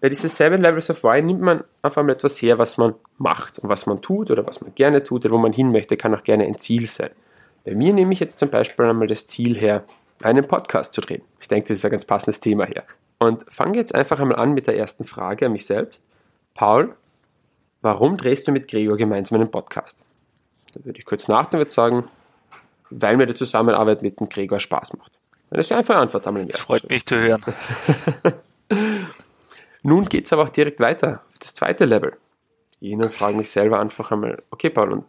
Bei 0.00 0.08
diesen 0.08 0.28
Seven 0.28 0.60
Levels 0.60 0.90
of 0.90 1.04
Why 1.04 1.22
nimmt 1.22 1.40
man 1.40 1.62
einfach 1.80 2.02
mal 2.02 2.12
etwas 2.12 2.42
her, 2.42 2.58
was 2.58 2.76
man 2.76 2.94
macht 3.18 3.60
und 3.60 3.68
was 3.68 3.86
man 3.86 4.02
tut 4.02 4.32
oder 4.32 4.44
was 4.44 4.60
man 4.60 4.74
gerne 4.74 5.04
tut 5.04 5.24
oder 5.24 5.34
wo 5.34 5.38
man 5.38 5.52
hin 5.52 5.70
möchte, 5.70 5.96
kann 5.96 6.12
auch 6.14 6.24
gerne 6.24 6.44
ein 6.44 6.58
Ziel 6.58 6.86
sein. 6.86 7.10
Bei 7.64 7.74
mir 7.74 7.92
nehme 7.92 8.12
ich 8.12 8.20
jetzt 8.20 8.38
zum 8.38 8.50
Beispiel 8.50 8.86
einmal 8.86 9.06
das 9.06 9.26
Ziel 9.26 9.56
her, 9.56 9.84
einen 10.22 10.46
Podcast 10.46 10.92
zu 10.92 11.00
drehen. 11.00 11.22
Ich 11.40 11.48
denke, 11.48 11.68
das 11.68 11.78
ist 11.78 11.84
ein 11.84 11.90
ganz 11.90 12.04
passendes 12.04 12.40
Thema 12.40 12.66
her. 12.66 12.84
Und 13.18 13.44
fange 13.48 13.76
jetzt 13.76 13.94
einfach 13.94 14.18
einmal 14.20 14.38
an 14.38 14.52
mit 14.52 14.66
der 14.66 14.76
ersten 14.76 15.04
Frage 15.04 15.46
an 15.46 15.52
mich 15.52 15.66
selbst. 15.66 16.04
Paul, 16.54 16.94
warum 17.80 18.16
drehst 18.16 18.48
du 18.48 18.52
mit 18.52 18.68
Gregor 18.68 18.96
gemeinsam 18.96 19.40
einen 19.40 19.50
Podcast? 19.50 20.04
Da 20.74 20.84
würde 20.84 20.98
ich 20.98 21.04
kurz 21.04 21.28
nachdenken 21.28 21.64
und 21.64 21.70
sagen, 21.70 22.04
weil 22.90 23.16
mir 23.16 23.26
die 23.26 23.34
Zusammenarbeit 23.34 24.02
mit 24.02 24.18
dem 24.18 24.28
Gregor 24.28 24.58
Spaß 24.60 24.94
macht. 24.94 25.12
Das 25.50 25.66
ist 25.66 25.70
ja 25.70 25.78
einfach 25.78 25.96
Antwort 25.96 26.26
einmal 26.26 26.42
im 26.42 26.48
ersten 26.48 26.64
Freut 26.64 26.88
mich 26.88 27.04
zu 27.04 27.18
hören. 27.18 27.42
Nun 29.82 30.06
geht 30.06 30.26
es 30.26 30.32
aber 30.32 30.44
auch 30.44 30.50
direkt 30.50 30.80
weiter 30.80 31.22
auf 31.30 31.38
das 31.38 31.54
zweite 31.54 31.84
Level. 31.84 32.16
Ich 32.80 32.96
frage 33.12 33.36
mich 33.36 33.50
selber 33.50 33.78
einfach 33.78 34.10
einmal, 34.10 34.42
okay 34.50 34.70
Paul, 34.70 34.92
und 34.92 35.04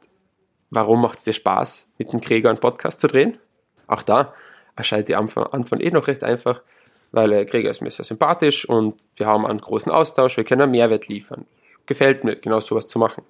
warum 0.73 1.01
macht 1.01 1.19
es 1.19 1.25
dir 1.25 1.33
Spaß, 1.33 1.87
mit 1.97 2.13
dem 2.13 2.21
Gregor 2.21 2.49
einen 2.49 2.59
Podcast 2.59 2.99
zu 2.99 3.07
drehen? 3.07 3.37
Auch 3.87 4.03
da 4.03 4.33
erscheint 4.75 5.07
die 5.07 5.15
Antwort 5.15 5.81
eh 5.81 5.89
noch 5.91 6.07
recht 6.07 6.23
einfach, 6.23 6.61
weil 7.11 7.45
Gregor 7.45 7.71
ist 7.71 7.81
mir 7.81 7.91
sehr 7.91 8.05
sympathisch 8.05 8.67
und 8.67 8.95
wir 9.15 9.27
haben 9.27 9.45
einen 9.45 9.59
großen 9.59 9.91
Austausch, 9.91 10.37
wir 10.37 10.43
können 10.43 10.61
einen 10.61 10.71
Mehrwert 10.71 11.07
liefern. 11.07 11.45
Gefällt 11.85 12.23
mir, 12.23 12.35
genau 12.37 12.59
sowas 12.59 12.87
zu 12.87 12.97
machen. 12.97 13.23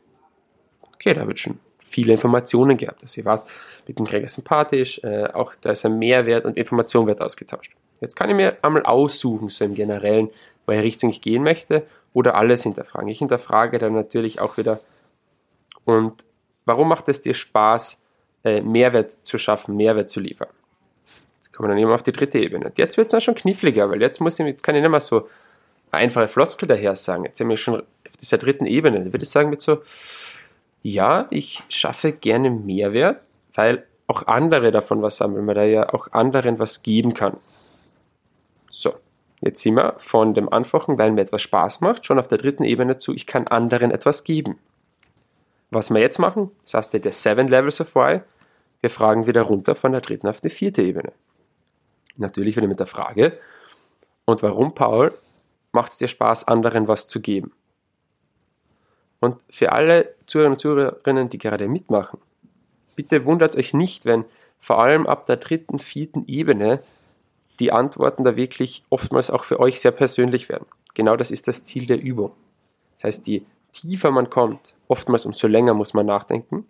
Okay, 0.93 1.13
da 1.13 1.27
wird 1.27 1.39
schon 1.39 1.59
viele 1.83 2.13
Informationen 2.13 2.77
gehabt. 2.77 3.01
Also 3.01 3.19
ich 3.19 3.25
weiß, 3.25 3.45
mit 3.87 3.99
dem 3.99 4.05
Gregor 4.05 4.29
sympathisch, 4.29 4.99
äh, 5.03 5.25
auch 5.33 5.53
da 5.59 5.71
ist 5.71 5.85
ein 5.85 5.99
Mehrwert 5.99 6.45
und 6.45 6.55
Information 6.55 7.07
wird 7.07 7.21
ausgetauscht. 7.21 7.73
Jetzt 7.99 8.15
kann 8.15 8.29
ich 8.29 8.35
mir 8.35 8.57
einmal 8.61 8.83
aussuchen, 8.83 9.49
so 9.49 9.65
im 9.65 9.75
Generellen, 9.75 10.29
welche 10.65 10.83
Richtung 10.83 11.09
ich 11.09 11.21
gehen 11.21 11.43
möchte 11.43 11.83
oder 12.13 12.35
alles 12.35 12.63
hinterfragen. 12.63 13.09
Ich 13.09 13.19
hinterfrage 13.19 13.79
dann 13.79 13.93
natürlich 13.93 14.39
auch 14.39 14.57
wieder, 14.57 14.79
und 15.85 16.23
warum 16.65 16.89
macht 16.89 17.09
es 17.09 17.21
dir 17.21 17.33
Spaß, 17.33 18.01
äh, 18.43 18.61
Mehrwert 18.61 19.17
zu 19.23 19.37
schaffen, 19.37 19.75
Mehrwert 19.75 20.09
zu 20.09 20.19
liefern? 20.19 20.49
Jetzt 21.35 21.53
kommen 21.53 21.69
wir 21.69 21.73
dann 21.73 21.83
eben 21.83 21.91
auf 21.91 22.03
die 22.03 22.11
dritte 22.11 22.39
Ebene. 22.39 22.71
Jetzt 22.77 22.97
wird 22.97 23.07
es 23.07 23.11
dann 23.11 23.21
schon 23.21 23.35
kniffliger, 23.35 23.89
weil 23.89 24.01
jetzt 24.01 24.21
muss 24.21 24.39
ich, 24.39 24.57
kann 24.61 24.75
ich 24.75 24.81
nicht 24.81 24.91
mehr 24.91 24.99
so 24.99 25.27
einfache 25.91 26.27
Floskel 26.27 26.67
daher 26.67 26.95
sagen. 26.95 27.25
Jetzt 27.25 27.37
sind 27.37 27.49
wir 27.49 27.57
schon 27.57 27.81
auf 27.81 28.17
dieser 28.19 28.37
dritten 28.37 28.65
Ebene. 28.65 28.99
Da 28.99 29.05
würde 29.05 29.23
ich 29.23 29.29
sagen, 29.29 29.49
mit 29.49 29.61
so, 29.61 29.81
ja, 30.81 31.27
ich 31.29 31.63
schaffe 31.69 32.11
gerne 32.11 32.49
Mehrwert, 32.49 33.21
weil 33.53 33.85
auch 34.07 34.27
andere 34.27 34.71
davon 34.71 35.01
was 35.01 35.21
haben, 35.21 35.35
weil 35.35 35.43
man 35.43 35.55
da 35.55 35.63
ja 35.63 35.93
auch 35.93 36.11
anderen 36.11 36.59
was 36.59 36.83
geben 36.83 37.13
kann. 37.13 37.37
So, 38.71 38.93
jetzt 39.41 39.61
sind 39.61 39.75
wir 39.75 39.95
von 39.97 40.33
dem 40.33 40.51
Anfachen, 40.51 40.97
weil 40.97 41.11
mir 41.11 41.21
etwas 41.21 41.41
Spaß 41.41 41.81
macht, 41.81 42.05
schon 42.05 42.19
auf 42.19 42.27
der 42.27 42.37
dritten 42.37 42.63
Ebene 42.63 42.97
zu, 42.97 43.13
ich 43.13 43.27
kann 43.27 43.47
anderen 43.47 43.91
etwas 43.91 44.23
geben. 44.23 44.59
Was 45.73 45.89
wir 45.89 46.01
jetzt 46.01 46.19
machen, 46.19 46.51
das 46.61 46.75
heißt 46.75 46.93
der 46.93 47.11
Seven 47.11 47.47
Levels 47.47 47.81
of 47.81 47.95
Why, 47.95 48.21
wir 48.81 48.89
fragen 48.89 49.25
wieder 49.25 49.41
runter 49.41 49.73
von 49.73 49.91
der 49.91 50.01
dritten 50.01 50.27
auf 50.27 50.39
die 50.39 50.49
vierte 50.49 50.83
Ebene. 50.83 51.13
Natürlich 52.15 52.55
wieder 52.55 52.67
mit 52.67 52.79
der 52.79 52.85
Frage, 52.85 53.39
und 54.25 54.43
warum, 54.43 54.75
Paul, 54.75 55.13
macht 55.71 55.91
es 55.91 55.97
dir 55.97 56.07
Spaß, 56.07 56.47
anderen 56.47 56.87
was 56.87 57.07
zu 57.07 57.19
geben? 57.19 57.51
Und 59.19 59.41
für 59.49 59.71
alle 59.71 60.13
Zuhörer 60.27 60.51
und 60.51 60.59
Zuhörerinnen, 60.59 61.29
die 61.29 61.39
gerade 61.39 61.67
mitmachen, 61.67 62.19
bitte 62.95 63.25
wundert 63.25 63.55
euch 63.55 63.73
nicht, 63.73 64.05
wenn 64.05 64.25
vor 64.59 64.79
allem 64.79 65.07
ab 65.07 65.25
der 65.25 65.37
dritten, 65.37 65.79
vierten 65.79 66.23
Ebene 66.27 66.81
die 67.59 67.71
Antworten 67.71 68.23
da 68.23 68.35
wirklich 68.35 68.83
oftmals 68.89 69.31
auch 69.31 69.43
für 69.43 69.59
euch 69.59 69.79
sehr 69.79 69.91
persönlich 69.91 70.49
werden. 70.49 70.67
Genau 70.93 71.15
das 71.15 71.31
ist 71.31 71.47
das 71.47 71.63
Ziel 71.63 71.85
der 71.85 72.01
Übung. 72.01 72.31
Das 72.95 73.05
heißt, 73.05 73.27
je 73.27 73.41
tiefer 73.73 74.11
man 74.11 74.29
kommt, 74.29 74.73
oftmals 74.87 75.25
umso 75.25 75.47
länger 75.47 75.73
muss 75.73 75.93
man 75.93 76.05
nachdenken. 76.05 76.65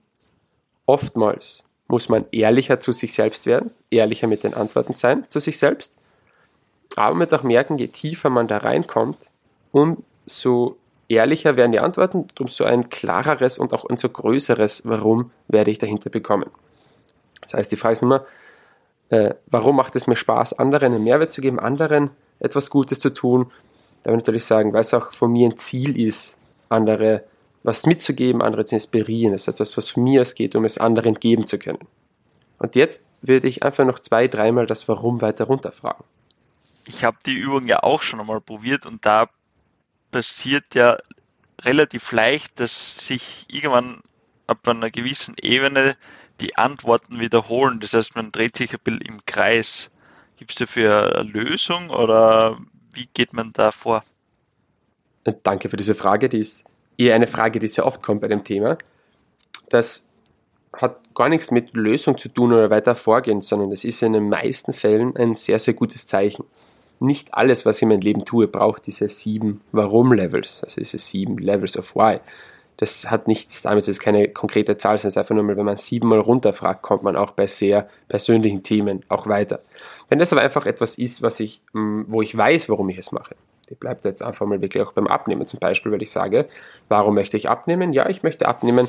Oftmals 0.86 1.64
muss 1.88 2.10
man 2.10 2.26
ehrlicher 2.32 2.80
zu 2.80 2.92
sich 2.92 3.14
selbst 3.14 3.46
werden, 3.46 3.72
ehrlicher 3.92 4.28
mit 4.28 4.44
den 4.44 4.54
Antworten 4.54 4.94
sein 4.94 5.26
zu 5.30 5.40
sich 5.40 5.60
selbst. 5.60 5.94
Aber 6.96 7.12
man 7.12 7.22
wird 7.22 7.34
auch 7.34 7.44
merken, 7.44 7.78
je 7.78 7.88
tiefer 7.88 8.30
man 8.30 8.48
da 8.48 8.58
reinkommt, 8.58 9.18
umso 9.72 10.78
ehrlicher 11.08 11.56
werden 11.56 11.72
die 11.72 11.80
Antworten 11.80 12.22
und 12.22 12.40
umso 12.40 12.64
ein 12.64 12.90
klareres 12.90 13.58
und 13.58 13.74
auch 13.74 13.86
ein 13.86 13.98
so 13.98 14.10
größeres 14.10 14.84
Warum 14.86 15.32
werde 15.48 15.72
ich 15.72 15.78
dahinter 15.78 16.10
bekommen. 16.10 16.50
Das 17.42 17.54
heißt, 17.54 17.72
die 17.72 17.76
Frage 17.76 17.94
ist 17.94 18.02
immer, 18.02 18.26
äh, 19.10 19.36
warum 19.48 19.76
macht 19.76 19.96
es 19.96 20.08
mir 20.08 20.16
Spaß, 20.16 20.54
anderen 20.54 20.94
einen 20.94 21.04
Mehrwert 21.04 21.32
zu 21.32 21.42
geben, 21.42 21.60
anderen 21.60 22.10
etwas 22.40 22.70
Gutes 22.70 23.00
zu 23.00 23.10
tun? 23.12 23.52
Da 24.04 24.10
würde 24.10 24.20
ich 24.20 24.24
natürlich 24.24 24.46
sagen, 24.46 24.74
weil 24.74 24.82
es 24.82 24.94
auch 24.94 25.14
von 25.14 25.32
mir 25.32 25.48
ein 25.48 25.58
Ziel 25.58 26.00
ist, 26.00 26.38
andere 26.74 27.24
was 27.64 27.86
mitzugeben, 27.86 28.42
andere 28.42 28.66
zu 28.66 28.76
inspirieren. 28.76 29.34
Es 29.34 29.44
ist 29.44 29.48
etwas, 29.48 29.78
was 29.78 29.96
mir 29.96 30.22
aus 30.22 30.36
geht, 30.36 30.56
um 30.56 30.66
es 30.66 30.78
anderen 30.78 31.16
geben 31.16 31.48
zu 31.48 31.58
können. 31.58 31.88
Und 32.58 32.76
jetzt 32.76 33.04
würde 33.22 33.48
ich 33.48 33.64
einfach 33.64 33.86
noch 33.86 34.00
zwei, 34.00 34.28
dreimal 34.28 34.66
das 34.66 34.88
Warum 34.88 35.22
weiter 35.22 35.46
runterfragen. 35.46 36.04
Ich 36.86 37.04
habe 37.06 37.18
die 37.26 37.34
Übung 37.36 37.68
ja 37.68 37.82
auch 37.84 38.02
schon 38.02 38.20
einmal 38.20 38.42
probiert 38.42 38.86
und 38.86 39.06
da 39.06 39.30
passiert 40.12 40.76
ja 40.76 40.98
relativ 41.62 42.12
leicht, 42.12 42.60
dass 42.60 43.08
sich 43.08 43.46
irgendwann 43.48 44.02
ab 44.48 44.68
einer 44.68 44.92
gewissen 44.92 45.36
Ebene 45.42 45.96
die 46.42 46.58
Antworten 46.58 47.20
wiederholen. 47.20 47.80
Das 47.80 47.94
heißt, 47.94 48.16
man 48.16 48.32
dreht 48.32 48.58
sich 48.58 48.74
ein 48.74 48.80
bisschen 48.84 49.02
im 49.02 49.26
Kreis. 49.26 49.90
Gibt 50.36 50.52
es 50.52 50.58
dafür 50.58 51.16
eine 51.18 51.30
Lösung 51.30 51.90
oder 51.90 52.58
wie 52.94 53.08
geht 53.14 53.34
man 53.34 53.54
da 53.54 53.72
vor? 53.72 54.04
Danke 55.44 55.70
für 55.70 55.78
diese 55.78 55.96
Frage. 55.96 56.30
Die 56.30 56.40
ist 56.40 56.66
eher 56.98 57.16
eine 57.16 57.28
Frage, 57.28 57.60
die 57.60 57.68
sehr 57.68 57.86
oft 57.86 58.04
kommt 58.04 58.22
bei 58.22 58.28
dem 58.28 58.44
Thema. 58.44 58.78
Das 59.70 60.08
hat 60.74 60.98
gar 61.14 61.30
nichts 61.30 61.52
mit 61.52 61.74
Lösung 61.76 62.18
zu 62.18 62.30
tun 62.30 62.52
oder 62.52 62.70
weiter 62.70 62.96
vorgehen, 62.96 63.42
sondern 63.42 63.72
es 63.72 63.84
ist 63.84 64.02
in 64.02 64.14
den 64.14 64.30
meisten 64.30 64.74
Fällen 64.74 65.16
ein 65.16 65.36
sehr, 65.36 65.60
sehr 65.60 65.76
gutes 65.76 66.08
Zeichen 66.08 66.46
nicht 67.04 67.34
alles, 67.34 67.66
was 67.66 67.78
ich 67.78 67.84
in 67.84 67.90
meinem 67.90 68.02
Leben 68.02 68.26
tue, 68.26 68.48
braucht 68.48 68.88
diese 68.88 69.10
sieben 69.10 69.62
Warum-Levels, 69.72 70.64
also 70.64 70.80
diese 70.80 70.98
sieben 70.98 71.38
Levels 71.38 71.78
of 71.78 71.96
Why. 71.96 72.20
Das 72.78 73.12
hat 73.12 73.28
nichts 73.28 73.62
damit, 73.62 73.84
das 73.84 73.90
ist 73.90 74.00
keine 74.00 74.30
konkrete 74.30 74.78
Zahl, 74.78 74.98
sondern 74.98 75.10
es 75.10 75.14
ist 75.16 75.18
einfach 75.18 75.36
nur 75.36 75.44
mal, 75.44 75.58
wenn 75.58 75.66
man 75.66 75.78
siebenmal 75.78 76.20
runterfragt, 76.20 76.82
kommt 76.82 77.04
man 77.04 77.16
auch 77.16 77.32
bei 77.32 77.46
sehr 77.46 77.88
persönlichen 78.08 78.64
Themen 78.64 79.04
auch 79.10 79.28
weiter. 79.28 79.60
Wenn 80.10 80.20
das 80.20 80.32
aber 80.32 80.42
einfach 80.42 80.66
etwas 80.66 80.98
ist, 80.98 81.22
was 81.22 81.40
ich, 81.40 81.62
wo 81.74 82.22
ich 82.22 82.36
weiß, 82.36 82.70
warum 82.70 82.90
ich 82.90 82.98
es 82.98 83.12
mache, 83.12 83.36
die 83.70 83.76
bleibt 83.76 84.06
jetzt 84.06 84.22
einfach 84.22 84.46
mal 84.46 84.62
wirklich 84.62 84.84
auch 84.84 84.94
beim 84.94 85.08
Abnehmen 85.08 85.48
zum 85.48 85.60
Beispiel, 85.60 85.92
weil 85.92 86.02
ich 86.02 86.12
sage, 86.12 86.48
warum 86.90 87.16
möchte 87.16 87.38
ich 87.38 87.50
abnehmen? 87.50 87.94
Ja, 87.94 88.10
ich 88.10 88.24
möchte 88.24 88.48
abnehmen, 88.48 88.88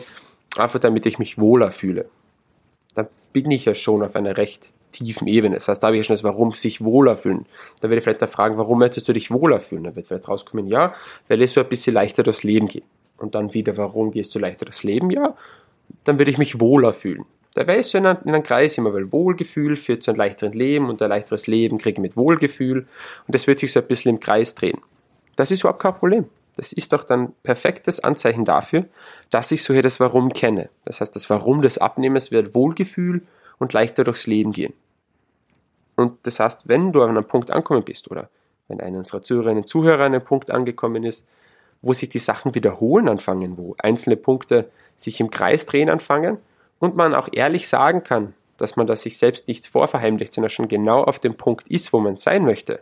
einfach 0.56 0.80
damit 0.80 1.06
ich 1.06 1.18
mich 1.18 1.38
wohler 1.38 1.70
fühle. 1.70 2.06
Dann 2.94 3.08
bin 3.32 3.50
ich 3.50 3.64
ja 3.64 3.74
schon 3.74 4.02
auf 4.02 4.16
einer 4.16 4.36
recht 4.36 4.72
tiefen 4.94 5.26
Ebene. 5.26 5.56
Das 5.56 5.68
heißt, 5.68 5.82
da 5.82 5.88
habe 5.88 5.96
ich 5.96 6.02
ja 6.02 6.04
schon 6.04 6.14
das 6.14 6.24
Warum 6.24 6.52
sich 6.52 6.84
wohler 6.84 7.16
fühlen. 7.16 7.46
Da 7.80 7.88
werde 7.88 7.98
ich 7.98 8.04
vielleicht 8.04 8.22
da 8.22 8.26
fragen, 8.26 8.56
warum 8.56 8.78
möchtest 8.78 9.08
du 9.08 9.12
dich 9.12 9.30
wohler 9.30 9.60
fühlen? 9.60 9.84
Da 9.84 9.94
wird 9.94 10.06
vielleicht 10.06 10.28
rauskommen, 10.28 10.68
ja, 10.68 10.94
weil 11.28 11.42
es 11.42 11.52
so 11.52 11.60
ein 11.60 11.68
bisschen 11.68 11.94
leichter 11.94 12.22
durchs 12.22 12.44
Leben 12.44 12.68
geht. 12.68 12.84
Und 13.18 13.34
dann 13.34 13.54
wieder, 13.54 13.76
warum 13.76 14.10
gehst 14.10 14.34
du 14.34 14.38
leichter 14.38 14.64
durchs 14.64 14.82
Leben? 14.82 15.10
Ja, 15.10 15.36
dann 16.04 16.18
würde 16.18 16.30
ich 16.30 16.38
mich 16.38 16.60
wohler 16.60 16.94
fühlen. 16.94 17.24
Der 17.56 17.66
wäre 17.66 17.82
so 17.82 17.98
in 17.98 18.06
einem 18.06 18.42
Kreis 18.42 18.76
immer, 18.78 18.92
weil 18.92 19.12
Wohlgefühl 19.12 19.76
führt 19.76 20.02
zu 20.02 20.10
einem 20.10 20.18
leichteren 20.18 20.52
Leben 20.52 20.88
und 20.88 21.00
ein 21.00 21.08
leichteres 21.08 21.46
Leben 21.46 21.78
kriege 21.78 21.96
ich 21.96 22.02
mit 22.02 22.16
Wohlgefühl 22.16 22.78
und 23.26 23.34
das 23.34 23.46
wird 23.46 23.60
sich 23.60 23.72
so 23.72 23.80
ein 23.80 23.86
bisschen 23.86 24.10
im 24.10 24.20
Kreis 24.20 24.54
drehen. 24.54 24.80
Das 25.36 25.50
ist 25.50 25.60
überhaupt 25.60 25.80
kein 25.80 25.94
Problem. 25.94 26.26
Das 26.56 26.72
ist 26.72 26.92
doch 26.92 27.04
dann 27.04 27.32
perfektes 27.42 28.00
Anzeichen 28.00 28.44
dafür, 28.44 28.86
dass 29.30 29.50
ich 29.50 29.62
so 29.62 29.72
hier 29.72 29.82
das 29.82 29.98
Warum 29.98 30.32
kenne. 30.32 30.68
Das 30.84 31.00
heißt, 31.00 31.14
das 31.14 31.28
Warum 31.30 31.62
des 31.62 31.78
Abnehmens 31.78 32.30
wird 32.30 32.54
Wohlgefühl 32.54 33.22
und 33.58 33.72
leichter 33.72 34.04
durchs 34.04 34.26
Leben 34.26 34.52
gehen. 34.52 34.72
Und 35.96 36.26
das 36.26 36.40
heißt, 36.40 36.68
wenn 36.68 36.92
du 36.92 37.02
an 37.02 37.10
einem 37.10 37.24
Punkt 37.24 37.50
angekommen 37.50 37.84
bist 37.84 38.10
oder 38.10 38.28
wenn 38.68 38.80
einer 38.80 38.98
unserer 38.98 39.22
Zuhörerinnen 39.22 39.62
und 39.62 39.68
Zuhörer 39.68 40.04
an 40.04 40.14
einem 40.14 40.24
Punkt 40.24 40.50
angekommen 40.50 41.04
ist, 41.04 41.26
wo 41.82 41.92
sich 41.92 42.08
die 42.08 42.18
Sachen 42.18 42.54
wiederholen 42.54 43.08
anfangen, 43.08 43.56
wo 43.58 43.76
einzelne 43.78 44.16
Punkte 44.16 44.70
sich 44.96 45.20
im 45.20 45.30
Kreis 45.30 45.66
drehen 45.66 45.90
anfangen 45.90 46.38
und 46.78 46.96
man 46.96 47.14
auch 47.14 47.28
ehrlich 47.32 47.68
sagen 47.68 48.02
kann, 48.02 48.34
dass 48.56 48.76
man 48.76 48.86
da 48.86 48.96
sich 48.96 49.18
selbst 49.18 49.48
nichts 49.48 49.66
vorverheimlicht, 49.66 50.32
sondern 50.32 50.50
schon 50.50 50.68
genau 50.68 51.02
auf 51.02 51.18
dem 51.18 51.36
Punkt 51.36 51.68
ist, 51.68 51.92
wo 51.92 52.00
man 52.00 52.16
sein 52.16 52.44
möchte, 52.44 52.80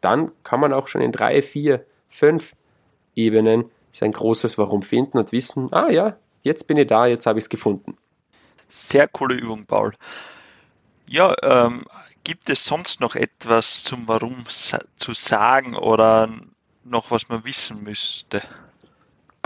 dann 0.00 0.32
kann 0.42 0.60
man 0.60 0.72
auch 0.72 0.88
schon 0.88 1.02
in 1.02 1.12
drei, 1.12 1.42
vier, 1.42 1.84
fünf 2.08 2.54
Ebenen 3.14 3.70
sein 3.90 4.12
großes 4.12 4.58
Warum 4.58 4.82
finden 4.82 5.18
und 5.18 5.32
wissen, 5.32 5.72
ah 5.72 5.90
ja, 5.90 6.16
jetzt 6.42 6.66
bin 6.66 6.76
ich 6.76 6.86
da, 6.86 7.06
jetzt 7.06 7.26
habe 7.26 7.38
ich 7.38 7.46
es 7.46 7.48
gefunden. 7.48 7.96
Sehr 8.68 9.08
coole 9.08 9.34
Übung, 9.34 9.66
Paul. 9.66 9.94
Ja, 11.08 11.34
ähm, 11.42 11.84
gibt 12.24 12.50
es 12.50 12.64
sonst 12.64 13.00
noch 13.00 13.14
etwas 13.14 13.84
zum 13.84 14.08
Warum 14.08 14.44
sa 14.48 14.80
zu 14.96 15.14
sagen 15.14 15.76
oder 15.76 16.28
noch 16.84 17.10
was 17.10 17.28
man 17.28 17.44
wissen 17.44 17.84
müsste? 17.84 18.42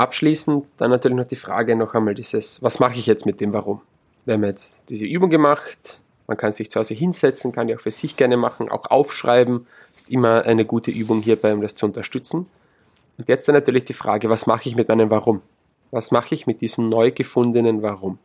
Abschließend 0.01 0.65
dann 0.79 0.91
natürlich 0.91 1.19
noch 1.19 1.27
die 1.27 1.37
Frage 1.37 1.77
noch 1.77 1.93
einmal 1.93 2.15
dieses, 2.15 2.63
was 2.63 2.81
mache 2.81 2.95
ich 2.95 3.05
jetzt 3.05 3.27
mit 3.27 3.39
dem 3.39 3.53
Warum? 3.53 3.83
Wir 4.25 4.33
haben 4.33 4.45
jetzt 4.45 4.81
diese 4.89 5.05
Übung 5.05 5.29
gemacht, 5.29 6.01
man 6.27 6.39
kann 6.39 6.53
sich 6.53 6.71
zu 6.71 6.79
Hause 6.79 6.95
hinsetzen, 6.95 7.53
kann 7.53 7.67
die 7.67 7.77
auch 7.77 7.83
für 7.83 7.91
sich 7.91 8.17
gerne 8.17 8.39
machen, 8.39 8.71
auch 8.71 8.87
aufschreiben, 8.87 9.67
ist 9.95 10.09
immer 10.09 10.47
eine 10.47 10.65
gute 10.65 10.91
Übung 10.91 11.21
hierbei, 11.21 11.53
um 11.53 11.61
das 11.61 11.75
zu 11.75 11.85
unterstützen. 11.85 12.47
Und 13.19 13.29
jetzt 13.29 13.47
dann 13.47 13.55
natürlich 13.55 13.85
die 13.85 13.93
Frage, 13.93 14.31
was 14.31 14.47
mache 14.47 14.71
ich 14.71 14.75
mit 14.75 14.89
meinem 14.89 15.11
Warum? 15.11 15.43
Was 15.91 16.13
mache 16.13 16.35
ich 16.35 16.47
mit 16.47 16.63
diesem 16.63 16.89
neu 16.89 17.11
gefundenen 17.11 17.83
Warum? 17.83 18.19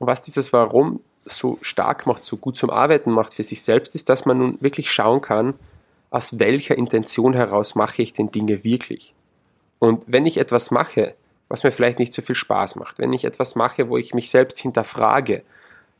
Und 0.00 0.08
was 0.08 0.22
dieses 0.22 0.52
Warum 0.52 0.98
so 1.24 1.56
stark 1.62 2.08
macht, 2.08 2.24
so 2.24 2.36
gut 2.36 2.56
zum 2.56 2.70
Arbeiten 2.70 3.12
macht 3.12 3.34
für 3.34 3.44
sich 3.44 3.62
selbst, 3.62 3.94
ist, 3.94 4.08
dass 4.08 4.26
man 4.26 4.38
nun 4.38 4.58
wirklich 4.60 4.90
schauen 4.90 5.20
kann, 5.20 5.54
aus 6.10 6.40
welcher 6.40 6.76
Intention 6.76 7.32
heraus 7.32 7.76
mache 7.76 8.02
ich 8.02 8.12
denn 8.12 8.32
Dinge 8.32 8.64
wirklich. 8.64 9.14
Und 9.78 10.04
wenn 10.06 10.26
ich 10.26 10.38
etwas 10.38 10.70
mache, 10.70 11.14
was 11.48 11.64
mir 11.64 11.70
vielleicht 11.70 11.98
nicht 11.98 12.12
so 12.12 12.22
viel 12.22 12.34
Spaß 12.34 12.76
macht, 12.76 12.98
wenn 12.98 13.12
ich 13.12 13.24
etwas 13.24 13.54
mache, 13.54 13.88
wo 13.88 13.96
ich 13.96 14.14
mich 14.14 14.30
selbst 14.30 14.58
hinterfrage, 14.58 15.42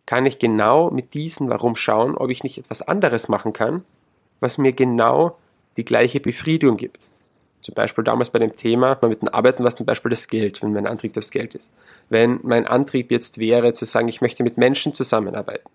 kann 0.07 0.27
ich 0.27 0.39
genau 0.39 0.91
mit 0.91 1.15
diesem 1.15 1.49
Warum 1.49 1.77
schauen, 1.77 2.17
ob 2.17 2.31
ich 2.31 2.43
nicht 2.43 2.59
etwas 2.59 2.83
anderes 2.83 3.29
machen 3.29 3.53
kann, 3.53 3.85
was 4.41 4.59
mir 4.59 4.73
genau 4.73 5.37
die 5.77 5.85
gleiche 5.85 6.21
Befriedigung 6.21 6.77
gibt. 6.77 7.09
Zum 7.61 7.75
Beispiel 7.75 8.05
damals 8.05 8.31
bei 8.31 8.39
dem 8.39 8.55
Thema 8.55 8.97
mit 9.03 9.23
dem 9.23 9.29
Arbeiten 9.29 9.65
war 9.65 9.69
es 9.69 9.75
zum 9.75 9.87
Beispiel 9.87 10.11
das 10.11 10.29
Geld, 10.29 10.63
wenn 10.63 10.73
mein 10.73 10.87
Antrieb 10.87 11.15
das 11.15 11.31
Geld 11.31 11.55
ist. 11.55 11.73
Wenn 12.09 12.39
mein 12.45 12.67
Antrieb 12.67 13.11
jetzt 13.11 13.39
wäre 13.39 13.73
zu 13.73 13.85
sagen, 13.85 14.09
ich 14.09 14.21
möchte 14.21 14.45
mit 14.45 14.57
Menschen 14.57 14.95
zusammenarbeiten, 14.95 15.69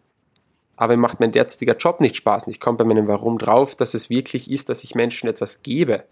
aber 0.78 0.96
mir 0.96 1.02
macht 1.02 1.20
mein 1.20 1.34
derzeitiger 1.34 1.76
Job 1.76 2.00
nicht 2.00 2.16
Spaß 2.16 2.46
und 2.46 2.52
ich 2.52 2.60
komme 2.60 2.78
bei 2.78 2.86
meinem 2.86 3.08
Warum 3.08 3.38
drauf, 3.38 3.76
dass 3.76 3.94
es 3.94 4.10
wirklich 4.10 4.50
ist, 4.50 4.70
dass 4.70 4.84
ich 4.84 4.96
Menschen 4.96 5.28
etwas 5.28 5.64
gebe, 5.64 6.06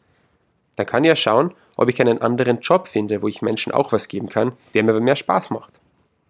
dann 0.80 0.86
kann 0.86 1.04
ich 1.04 1.10
ja 1.10 1.16
schauen, 1.18 1.54
ob 1.76 1.90
ich 1.90 2.00
einen 2.00 2.22
anderen 2.22 2.62
Job 2.62 2.88
finde, 2.88 3.22
wo 3.22 3.28
ich 3.28 3.42
Menschen 3.42 3.74
auch 3.74 3.92
was 3.92 4.08
geben 4.08 4.30
kann, 4.30 4.54
der 4.74 4.86
mir 4.86 4.92
aber 4.92 5.02
mehr 5.02 5.18
Spaß 5.18 5.50
macht. 5.50 5.82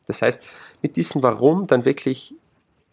Das 0.08 0.24
heißt, 0.24 0.44
mit 0.82 0.96
diesem 0.96 1.22
Warum 1.22 1.68
dann 1.68 1.86
wirklich 1.86 2.34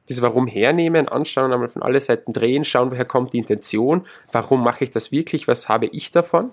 dieses 0.07 0.21
Warum 0.21 0.47
hernehmen, 0.47 1.09
anschauen, 1.09 1.55
einmal 1.55 1.71
von 1.71 1.83
alle 1.83 1.99
Seiten 1.99 2.35
drehen, 2.35 2.67
schauen, 2.67 2.91
woher 2.91 3.07
kommt 3.07 3.33
die 3.33 3.39
Intention, 3.39 4.07
warum 4.33 4.63
mache 4.63 4.85
ich 4.85 4.91
das 4.91 5.13
wirklich, 5.13 5.49
was 5.49 5.71
habe 5.71 5.87
ich 5.87 6.11
davon? 6.11 6.51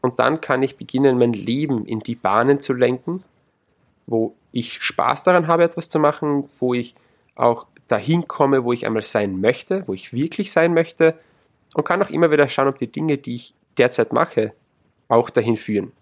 Und 0.00 0.18
dann 0.18 0.40
kann 0.40 0.62
ich 0.62 0.78
beginnen, 0.78 1.18
mein 1.18 1.34
Leben 1.34 1.84
in 1.84 2.00
die 2.00 2.14
Bahnen 2.14 2.58
zu 2.58 2.72
lenken, 2.72 3.22
wo 4.06 4.34
ich 4.50 4.82
Spaß 4.82 5.24
daran 5.24 5.46
habe, 5.46 5.62
etwas 5.62 5.90
zu 5.90 5.98
machen, 5.98 6.48
wo 6.58 6.72
ich 6.72 6.94
auch 7.34 7.66
dahin 7.86 8.26
komme, 8.26 8.64
wo 8.64 8.72
ich 8.72 8.86
einmal 8.86 9.02
sein 9.02 9.42
möchte, 9.42 9.86
wo 9.86 9.92
ich 9.92 10.14
wirklich 10.14 10.50
sein 10.50 10.72
möchte 10.72 11.18
und 11.74 11.84
kann 11.84 12.02
auch 12.02 12.08
immer 12.08 12.30
wieder 12.30 12.48
schauen, 12.48 12.68
ob 12.68 12.78
die 12.78 12.90
Dinge, 12.90 13.18
die 13.18 13.34
ich 13.34 13.54
derzeit 13.78 14.12
mache, 14.12 14.54
auch 15.08 15.30
dahin 15.30 15.56
führen. 15.56 15.92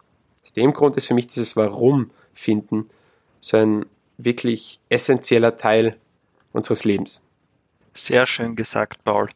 Aus 0.42 0.52
dem 0.52 0.72
Grund 0.72 0.96
ist 0.96 1.06
für 1.06 1.14
mich 1.14 1.26
dieses 1.26 1.56
Warum 1.56 2.10
finden 2.34 2.88
so 3.40 3.56
ein 3.56 3.86
wirklich 4.18 4.80
essentieller 4.88 5.56
Teil 5.56 5.96
unseres 6.52 6.84
Lebens. 6.84 7.20
Sehr 7.94 8.26
schön 8.26 8.56
gesagt, 8.56 9.04
Paul. 9.04 9.30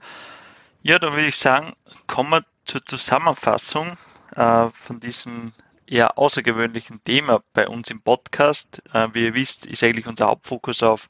Ja, 0.82 0.98
dann 0.98 1.12
würde 1.12 1.26
ich 1.26 1.36
sagen, 1.36 1.74
kommen 2.06 2.30
wir 2.30 2.44
zur 2.66 2.84
Zusammenfassung 2.84 3.96
äh, 4.34 4.68
von 4.68 5.00
diesem 5.00 5.52
eher 5.86 6.18
außergewöhnlichen 6.18 7.02
Thema 7.04 7.42
bei 7.52 7.68
uns 7.68 7.90
im 7.90 8.00
Podcast. 8.00 8.82
Äh, 8.92 9.08
wie 9.12 9.24
ihr 9.24 9.34
wisst, 9.34 9.66
ist 9.66 9.82
eigentlich 9.82 10.06
unser 10.06 10.26
Hauptfokus 10.26 10.82
auf 10.82 11.08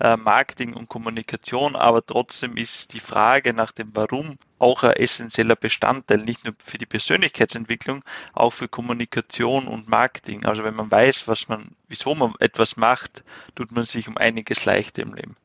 äh, 0.00 0.16
Marketing 0.16 0.74
und 0.74 0.88
Kommunikation, 0.88 1.76
aber 1.76 2.04
trotzdem 2.04 2.56
ist 2.56 2.92
die 2.92 3.00
Frage 3.00 3.52
nach 3.52 3.72
dem 3.72 3.94
Warum 3.94 4.38
auch 4.58 4.82
ein 4.84 4.92
essentieller 4.92 5.56
Bestandteil, 5.56 6.18
nicht 6.18 6.44
nur 6.44 6.54
für 6.58 6.78
die 6.78 6.86
Persönlichkeitsentwicklung, 6.86 8.04
auch 8.32 8.52
für 8.52 8.68
Kommunikation 8.68 9.66
und 9.66 9.88
Marketing. 9.88 10.44
Also 10.44 10.64
wenn 10.64 10.74
man 10.74 10.90
weiß, 10.90 11.26
was 11.28 11.48
man, 11.48 11.74
wieso 11.88 12.14
man 12.14 12.34
etwas 12.38 12.76
macht, 12.76 13.24
tut 13.54 13.72
man 13.72 13.84
sich 13.84 14.08
um 14.08 14.16
einiges 14.16 14.64
leichter 14.64 15.02
im 15.02 15.14
Leben. 15.14 15.36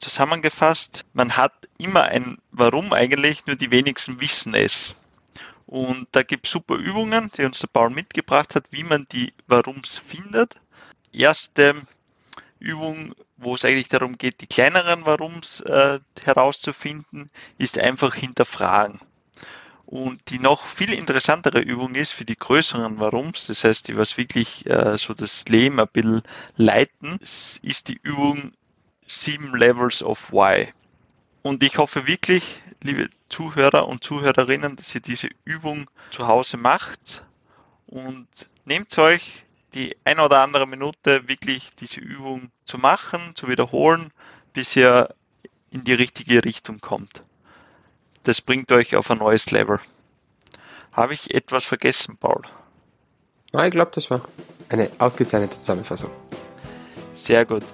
Zusammengefasst, 0.00 1.04
man 1.12 1.36
hat 1.36 1.52
immer 1.78 2.02
ein 2.04 2.38
Warum 2.50 2.92
eigentlich, 2.92 3.46
nur 3.46 3.56
die 3.56 3.70
wenigsten 3.70 4.20
wissen 4.20 4.54
es. 4.54 4.94
Und 5.66 6.08
da 6.12 6.22
gibt 6.22 6.46
es 6.46 6.52
super 6.52 6.74
Übungen, 6.74 7.30
die 7.36 7.44
uns 7.44 7.60
der 7.60 7.68
Paul 7.68 7.90
mitgebracht 7.90 8.54
hat, 8.54 8.66
wie 8.70 8.84
man 8.84 9.06
die 9.10 9.32
Warums 9.46 9.98
findet. 9.98 10.56
Erste 11.12 11.74
Übung, 12.64 13.14
wo 13.36 13.54
es 13.54 13.64
eigentlich 13.64 13.88
darum 13.88 14.18
geht, 14.18 14.40
die 14.40 14.46
kleineren 14.46 15.06
Warums 15.06 15.60
äh, 15.60 16.00
herauszufinden, 16.22 17.30
ist 17.58 17.78
einfach 17.78 18.14
hinterfragen. 18.14 19.00
Und 19.86 20.30
die 20.30 20.38
noch 20.38 20.66
viel 20.66 20.92
interessantere 20.92 21.60
Übung 21.60 21.94
ist 21.94 22.12
für 22.12 22.24
die 22.24 22.36
größeren 22.36 22.98
Warums, 22.98 23.46
das 23.46 23.64
heißt, 23.64 23.88
die 23.88 23.96
was 23.96 24.16
wirklich 24.16 24.66
äh, 24.66 24.96
so 24.98 25.12
das 25.12 25.44
Leben 25.46 25.78
ein 25.78 25.88
bisschen 25.92 26.22
leiten, 26.56 27.18
ist 27.20 27.88
die 27.88 28.00
Übung 28.02 28.52
Sieben 29.02 29.54
Levels 29.54 30.02
of 30.02 30.32
Why. 30.32 30.68
Und 31.42 31.62
ich 31.62 31.76
hoffe 31.76 32.06
wirklich, 32.06 32.62
liebe 32.82 33.10
Zuhörer 33.28 33.86
und 33.86 34.02
Zuhörerinnen, 34.02 34.76
dass 34.76 34.94
ihr 34.94 35.02
diese 35.02 35.28
Übung 35.44 35.90
zu 36.10 36.26
Hause 36.26 36.56
macht 36.56 37.22
und 37.86 38.26
nehmt 38.64 38.96
euch 38.96 39.44
die 39.74 39.96
ein 40.04 40.20
oder 40.20 40.40
andere 40.40 40.66
Minute 40.66 41.28
wirklich 41.28 41.70
diese 41.74 42.00
Übung 42.00 42.50
zu 42.64 42.78
machen, 42.78 43.34
zu 43.34 43.48
wiederholen, 43.48 44.10
bis 44.52 44.76
ihr 44.76 45.14
in 45.70 45.84
die 45.84 45.92
richtige 45.92 46.44
Richtung 46.44 46.80
kommt. 46.80 47.22
Das 48.22 48.40
bringt 48.40 48.70
euch 48.72 48.96
auf 48.96 49.10
ein 49.10 49.18
neues 49.18 49.50
Level. 49.50 49.80
Habe 50.92 51.14
ich 51.14 51.34
etwas 51.34 51.64
vergessen, 51.64 52.16
Paul? 52.16 52.42
Ich 53.52 53.70
glaube, 53.70 53.90
das 53.94 54.10
war 54.10 54.22
eine 54.68 54.90
ausgezeichnete 54.98 55.56
Zusammenfassung. 55.56 56.10
Sehr 57.12 57.44
gut. 57.44 57.64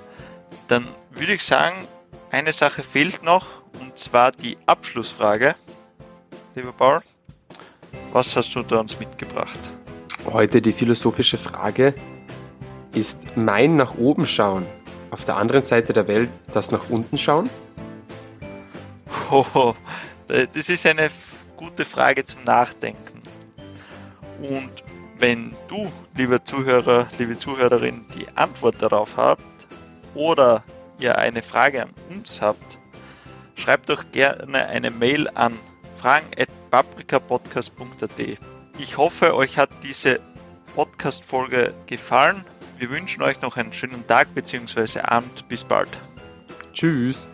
Dann 0.69 0.89
würde 1.11 1.35
ich 1.35 1.45
sagen, 1.45 1.87
eine 2.31 2.53
Sache 2.53 2.83
fehlt 2.83 3.23
noch, 3.23 3.47
und 3.79 3.97
zwar 3.99 4.33
die 4.33 4.57
Abschlussfrage. 4.67 5.55
Lieber 6.55 6.73
Paul, 6.73 7.01
was 8.13 8.35
hast 8.37 8.55
du 8.55 8.63
da 8.63 8.81
uns 8.81 8.99
mitgebracht? 8.99 9.59
Heute 10.27 10.61
die 10.61 10.73
philosophische 10.73 11.39
Frage, 11.39 11.95
ist 12.93 13.37
mein 13.37 13.77
nach 13.77 13.97
oben 13.97 14.27
schauen 14.27 14.67
auf 15.11 15.25
der 15.25 15.37
anderen 15.37 15.63
Seite 15.63 15.93
der 15.93 16.09
Welt 16.09 16.31
das 16.53 16.71
nach 16.71 16.91
unten 16.91 17.19
schauen? 17.19 17.49
Oh, 19.33 19.75
das 20.27 20.69
ist 20.69 20.85
eine 20.87 21.09
gute 21.57 21.85
Frage 21.85 22.25
zum 22.25 22.43
Nachdenken. 22.43 23.23
Und 24.41 24.83
wenn 25.21 25.55
du, 25.69 25.93
lieber 26.17 26.45
Zuhörer, 26.45 27.07
liebe 27.19 27.39
Zuhörerin, 27.39 28.05
die 28.17 28.27
Antwort 28.35 28.83
darauf 28.83 29.17
habt 29.17 29.45
oder 30.15 30.65
ihr 30.99 31.17
eine 31.17 31.43
Frage 31.43 31.83
an 31.83 31.91
uns 32.09 32.43
habt, 32.43 32.81
schreibt 33.55 33.89
doch 33.89 34.03
gerne 34.11 34.67
eine 34.67 34.91
Mail 34.91 35.31
an 35.35 35.57
fragen.paprikapodcast.at. 35.97 38.41
Ich 38.81 38.97
hoffe, 38.97 39.35
euch 39.35 39.59
hat 39.59 39.69
diese 39.83 40.21
Podcast-Folge 40.75 41.75
gefallen. 41.87 42.47
Wir 42.79 42.89
wünschen 42.89 43.23
euch 43.23 43.43
noch 43.43 43.59
einen 43.59 43.75
schönen 43.75 44.07
Tag 44.07 44.35
bzw. 44.35 45.01
Abend. 45.01 45.47
Bis 45.49 45.65
bald. 45.65 46.01
Tschüss. 46.73 47.29